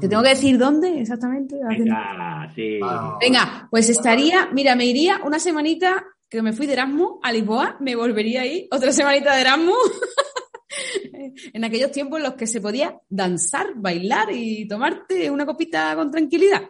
¿Te 0.00 0.08
tengo 0.08 0.24
que 0.24 0.30
decir 0.30 0.58
dónde 0.58 1.02
exactamente? 1.02 1.56
Venga, 1.68 2.50
sí. 2.52 2.80
Venga, 3.20 3.68
pues 3.70 3.88
estaría, 3.90 4.50
mira, 4.52 4.74
me 4.74 4.86
iría 4.86 5.20
una 5.24 5.38
semanita 5.38 6.04
que 6.28 6.42
me 6.42 6.52
fui 6.52 6.66
de 6.66 6.74
Erasmus 6.74 7.18
a 7.22 7.32
Lisboa, 7.32 7.76
me 7.80 7.94
volvería 7.94 8.42
ahí, 8.42 8.68
otra 8.70 8.92
semanita 8.92 9.34
de 9.34 9.40
Erasmus 9.42 9.76
en 11.52 11.64
aquellos 11.64 11.92
tiempos 11.92 12.18
en 12.18 12.24
los 12.24 12.34
que 12.34 12.46
se 12.46 12.60
podía 12.60 13.00
danzar, 13.08 13.74
bailar 13.76 14.28
y 14.32 14.66
tomarte 14.66 15.30
una 15.30 15.46
copita 15.46 15.94
con 15.94 16.10
tranquilidad. 16.10 16.62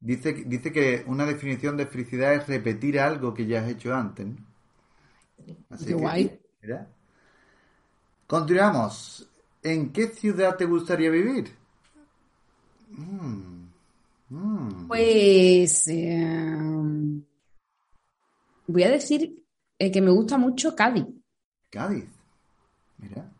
Dice, 0.00 0.32
dice 0.46 0.72
que 0.72 1.04
una 1.06 1.24
definición 1.24 1.76
de 1.76 1.86
felicidad 1.86 2.34
es 2.34 2.48
repetir 2.48 2.98
algo 2.98 3.32
que 3.32 3.46
ya 3.46 3.60
has 3.60 3.70
hecho 3.70 3.94
antes. 3.94 4.26
Qué 5.86 5.94
guay. 5.94 6.40
Continuamos. 8.26 9.28
¿En 9.62 9.92
qué 9.92 10.08
ciudad 10.08 10.56
te 10.56 10.64
gustaría 10.64 11.08
vivir? 11.08 11.52
Mm, 12.88 13.68
mm. 14.30 14.88
Pues 14.88 15.86
eh, 15.86 16.56
voy 18.66 18.84
a 18.84 18.90
decir 18.90 19.44
eh, 19.78 19.90
que 19.90 20.00
me 20.00 20.10
gusta 20.10 20.38
mucho 20.38 20.74
Cádiz. 20.74 21.06
Cádiz. 21.70 22.06
Mira. 22.98 23.30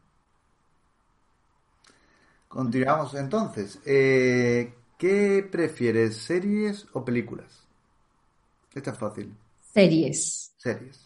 Continuamos 2.49 3.15
entonces. 3.15 3.79
Eh, 3.87 4.75
¿Qué 4.99 5.49
prefieres, 5.51 6.17
series 6.17 6.87
o 6.93 7.05
películas? 7.05 7.67
Esta 8.75 8.93
es 8.93 8.99
fácil. 8.99 9.35
Series. 9.73 10.53
Series. 10.57 11.01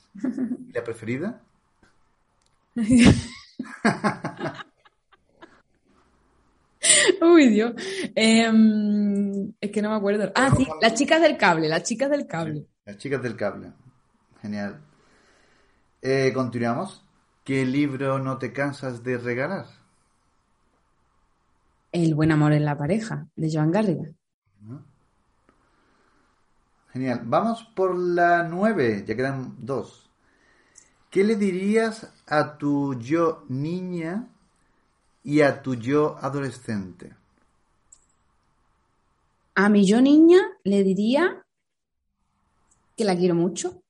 ¿Y 0.68 0.72
la 0.72 0.84
preferida? 0.84 1.42
Uy, 7.22 7.48
Dios. 7.48 7.72
Em, 8.14 9.52
es 9.60 9.70
que 9.70 9.82
no 9.82 9.90
me 9.90 9.96
acuerdo. 9.96 10.30
Ah, 10.34 10.52
sí, 10.56 10.66
las 10.80 10.94
chicas 10.94 11.20
del 11.22 11.36
cable, 11.36 11.68
las 11.68 11.82
chicas 11.82 12.10
del 12.10 12.26
cable. 12.26 12.66
Las 12.84 12.98
chicas 12.98 13.22
del 13.22 13.36
cable. 13.36 13.72
Genial. 14.46 14.80
Eh, 16.02 16.30
continuamos. 16.32 17.02
¿Qué 17.42 17.66
libro 17.66 18.20
no 18.20 18.38
te 18.38 18.52
cansas 18.52 19.02
de 19.02 19.18
regalar? 19.18 19.66
El 21.90 22.14
buen 22.14 22.30
amor 22.30 22.52
en 22.52 22.64
la 22.64 22.78
pareja, 22.78 23.26
de 23.34 23.50
Joan 23.52 23.72
Garriga. 23.72 24.04
Genial. 26.92 27.22
Vamos 27.24 27.64
por 27.74 27.98
la 27.98 28.44
nueve, 28.44 29.04
ya 29.04 29.16
quedan 29.16 29.56
dos. 29.58 30.08
¿Qué 31.10 31.24
le 31.24 31.34
dirías 31.34 32.12
a 32.28 32.56
tu 32.56 32.94
yo 33.00 33.44
niña 33.48 34.28
y 35.24 35.40
a 35.40 35.60
tu 35.60 35.74
yo 35.74 36.18
adolescente? 36.20 37.16
A 39.56 39.68
mi 39.68 39.84
yo 39.84 40.00
niña 40.00 40.38
le 40.62 40.84
diría 40.84 41.44
que 42.96 43.04
la 43.04 43.16
quiero 43.16 43.34
mucho. 43.34 43.82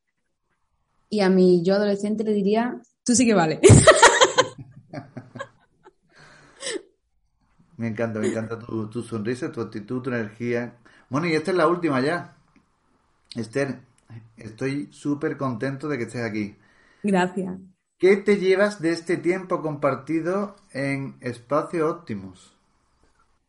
Y 1.09 1.21
a 1.21 1.31
mi 1.31 1.63
yo 1.63 1.75
adolescente 1.75 2.25
le 2.25 2.33
diría 2.33 2.81
Tú 3.07 3.15
sí 3.15 3.25
que 3.25 3.35
vale. 3.35 3.61
me 7.77 7.87
encanta, 7.87 8.19
me 8.19 8.27
encanta 8.27 8.59
tu, 8.59 9.03
sonrisa, 9.05 9.53
tu 9.53 9.61
actitud, 9.61 10.03
tu 10.03 10.11
energía. 10.11 10.79
Bueno, 11.09 11.29
y 11.29 11.35
esta 11.35 11.53
es 11.53 11.57
la 11.57 11.69
última 11.69 12.01
ya. 12.01 12.37
Esther, 13.37 13.79
estoy 14.37 14.89
súper 14.91 15.37
contento 15.37 15.87
de 15.87 15.99
que 15.99 16.03
estés 16.03 16.25
aquí. 16.25 16.57
Gracias. 17.05 17.61
¿Qué 17.97 18.17
te 18.17 18.39
llevas 18.39 18.81
de 18.81 18.91
este 18.91 19.19
tiempo 19.19 19.63
compartido 19.63 20.57
en 20.73 21.17
Espacio 21.21 21.89
Optimus? 21.89 22.56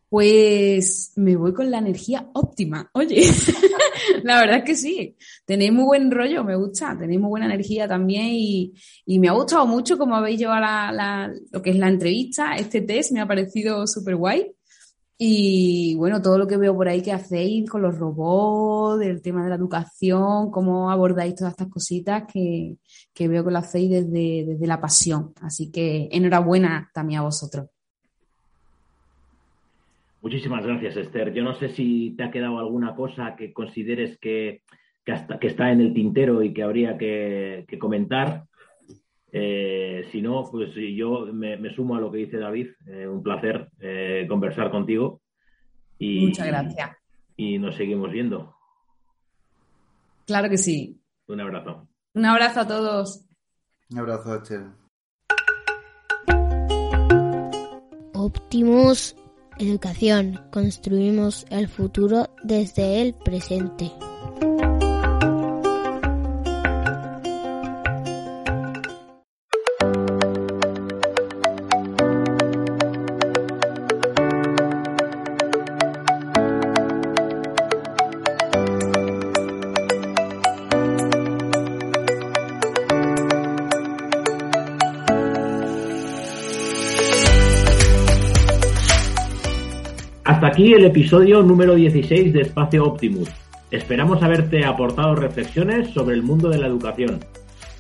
Pues 0.10 1.12
me 1.18 1.36
voy 1.36 1.54
con 1.54 1.70
la 1.70 1.80
energía 1.80 2.30
óptima. 2.34 2.90
Oye, 2.94 3.26
la 4.24 4.40
verdad 4.40 4.58
es 4.60 4.64
que 4.64 4.76
sí. 4.76 5.18
Tenéis 5.46 5.74
muy 5.74 5.84
buen 5.84 6.12
rollo, 6.12 6.44
me 6.46 6.56
gusta. 6.56 6.98
Tenéis 6.98 7.20
muy 7.20 7.30
buena 7.30 7.48
energía 7.48 7.88
también 7.88 8.28
y, 8.30 8.74
me 9.20 9.28
ha 9.28 9.34
gustado 9.34 9.66
mucho 9.68 9.98
cómo 9.98 10.16
habéis 10.16 10.40
llevado 10.40 10.62
la, 10.62 11.34
lo 11.52 11.62
que 11.62 11.72
es 11.72 11.78
la 11.78 11.90
entrevista. 11.90 12.56
Este 12.56 12.82
test 12.82 13.12
me 13.12 13.20
ha 13.20 13.28
parecido 13.28 13.86
súper 13.86 14.16
guay. 14.16 14.54
Y 15.20 15.96
bueno, 15.96 16.22
todo 16.22 16.38
lo 16.38 16.48
que 16.48 16.58
veo 16.58 16.76
por 16.76 16.88
ahí 16.88 17.02
que 17.02 17.12
hacéis 17.12 17.68
con 17.70 17.82
los 17.82 17.98
robots, 17.98 19.04
el 19.04 19.22
tema 19.22 19.44
de 19.44 19.50
la 19.50 19.56
educación, 19.56 20.52
cómo 20.52 20.92
abordáis 20.92 21.34
todas 21.36 21.54
estas 21.54 21.70
cositas 21.70 22.24
que, 22.32 22.78
veo 23.28 23.44
que 23.44 23.52
lo 23.52 23.58
hacéis 23.58 23.90
desde, 23.90 24.46
desde 24.46 24.68
la 24.68 24.80
pasión. 24.80 25.34
Así 25.42 25.72
que 25.72 26.08
enhorabuena 26.12 26.92
también 26.94 27.22
a 27.22 27.24
vosotros. 27.24 27.68
Muchísimas 30.28 30.66
gracias, 30.66 30.98
Esther. 30.98 31.34
Yo 31.34 31.42
no 31.42 31.54
sé 31.54 31.70
si 31.70 32.14
te 32.18 32.26
ha 32.26 32.32
quedado 32.32 32.60
alguna 32.60 32.94
cosa 32.94 33.38
que 33.38 33.54
consideres 33.54 34.18
que, 34.20 34.62
que, 35.06 35.48
está 35.48 35.72
en 35.72 35.80
el 35.80 35.94
tintero 35.94 36.44
y 36.44 36.54
que 36.54 36.64
habría 36.64 36.98
que, 36.98 37.66
comentar. 37.80 38.44
Eh, 39.32 40.06
si 40.12 40.22
no, 40.22 40.44
pues 40.52 40.72
yo 40.76 41.28
me, 41.32 41.74
sumo 41.74 41.96
a 41.96 42.02
lo 42.02 42.12
que 42.12 42.18
dice 42.18 42.40
David. 42.40 42.72
Eh, 42.88 43.08
un 43.08 43.24
placer 43.24 43.70
eh, 43.80 44.26
conversar 44.28 44.70
contigo. 44.70 45.22
Y, 45.98 46.26
Muchas 46.26 46.48
gracias. 46.48 46.98
Y 47.38 47.58
nos 47.58 47.78
seguimos 47.78 48.12
viendo. 48.12 48.54
Claro 50.26 50.50
que 50.50 50.58
sí. 50.58 51.00
Un 51.28 51.40
abrazo. 51.40 51.88
Un 52.16 52.26
abrazo 52.26 52.60
a 52.60 52.68
todos. 52.68 53.26
Un 53.92 54.00
abrazo, 54.00 54.36
Esther. 54.36 54.66
Optimus 58.14 59.16
Educación. 59.60 60.40
Construimos 60.52 61.46
el 61.50 61.68
futuro 61.68 62.30
desde 62.44 63.02
el 63.02 63.14
presente. 63.14 63.92
Aquí 90.58 90.74
el 90.74 90.86
episodio 90.86 91.44
número 91.44 91.76
16 91.76 92.34
de 92.34 92.42
Espacio 92.42 92.84
Optimus. 92.84 93.30
Esperamos 93.70 94.24
haberte 94.24 94.66
aportado 94.66 95.14
reflexiones 95.14 95.94
sobre 95.94 96.16
el 96.16 96.24
mundo 96.24 96.50
de 96.50 96.58
la 96.58 96.66
educación. 96.66 97.20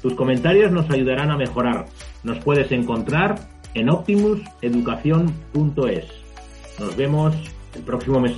Tus 0.03 0.13
comentarios 0.13 0.71
nos 0.71 0.87
ayudarán 0.91 1.31
a 1.31 1.37
mejorar. 1.37 1.87
Nos 2.23 2.37
puedes 2.43 2.71
encontrar 2.71 3.39
en 3.73 3.89
optimuseducación.es. 3.89 6.05
Nos 6.79 6.95
vemos 6.95 7.33
el 7.73 7.81
próximo 7.81 8.19
mes. 8.19 8.37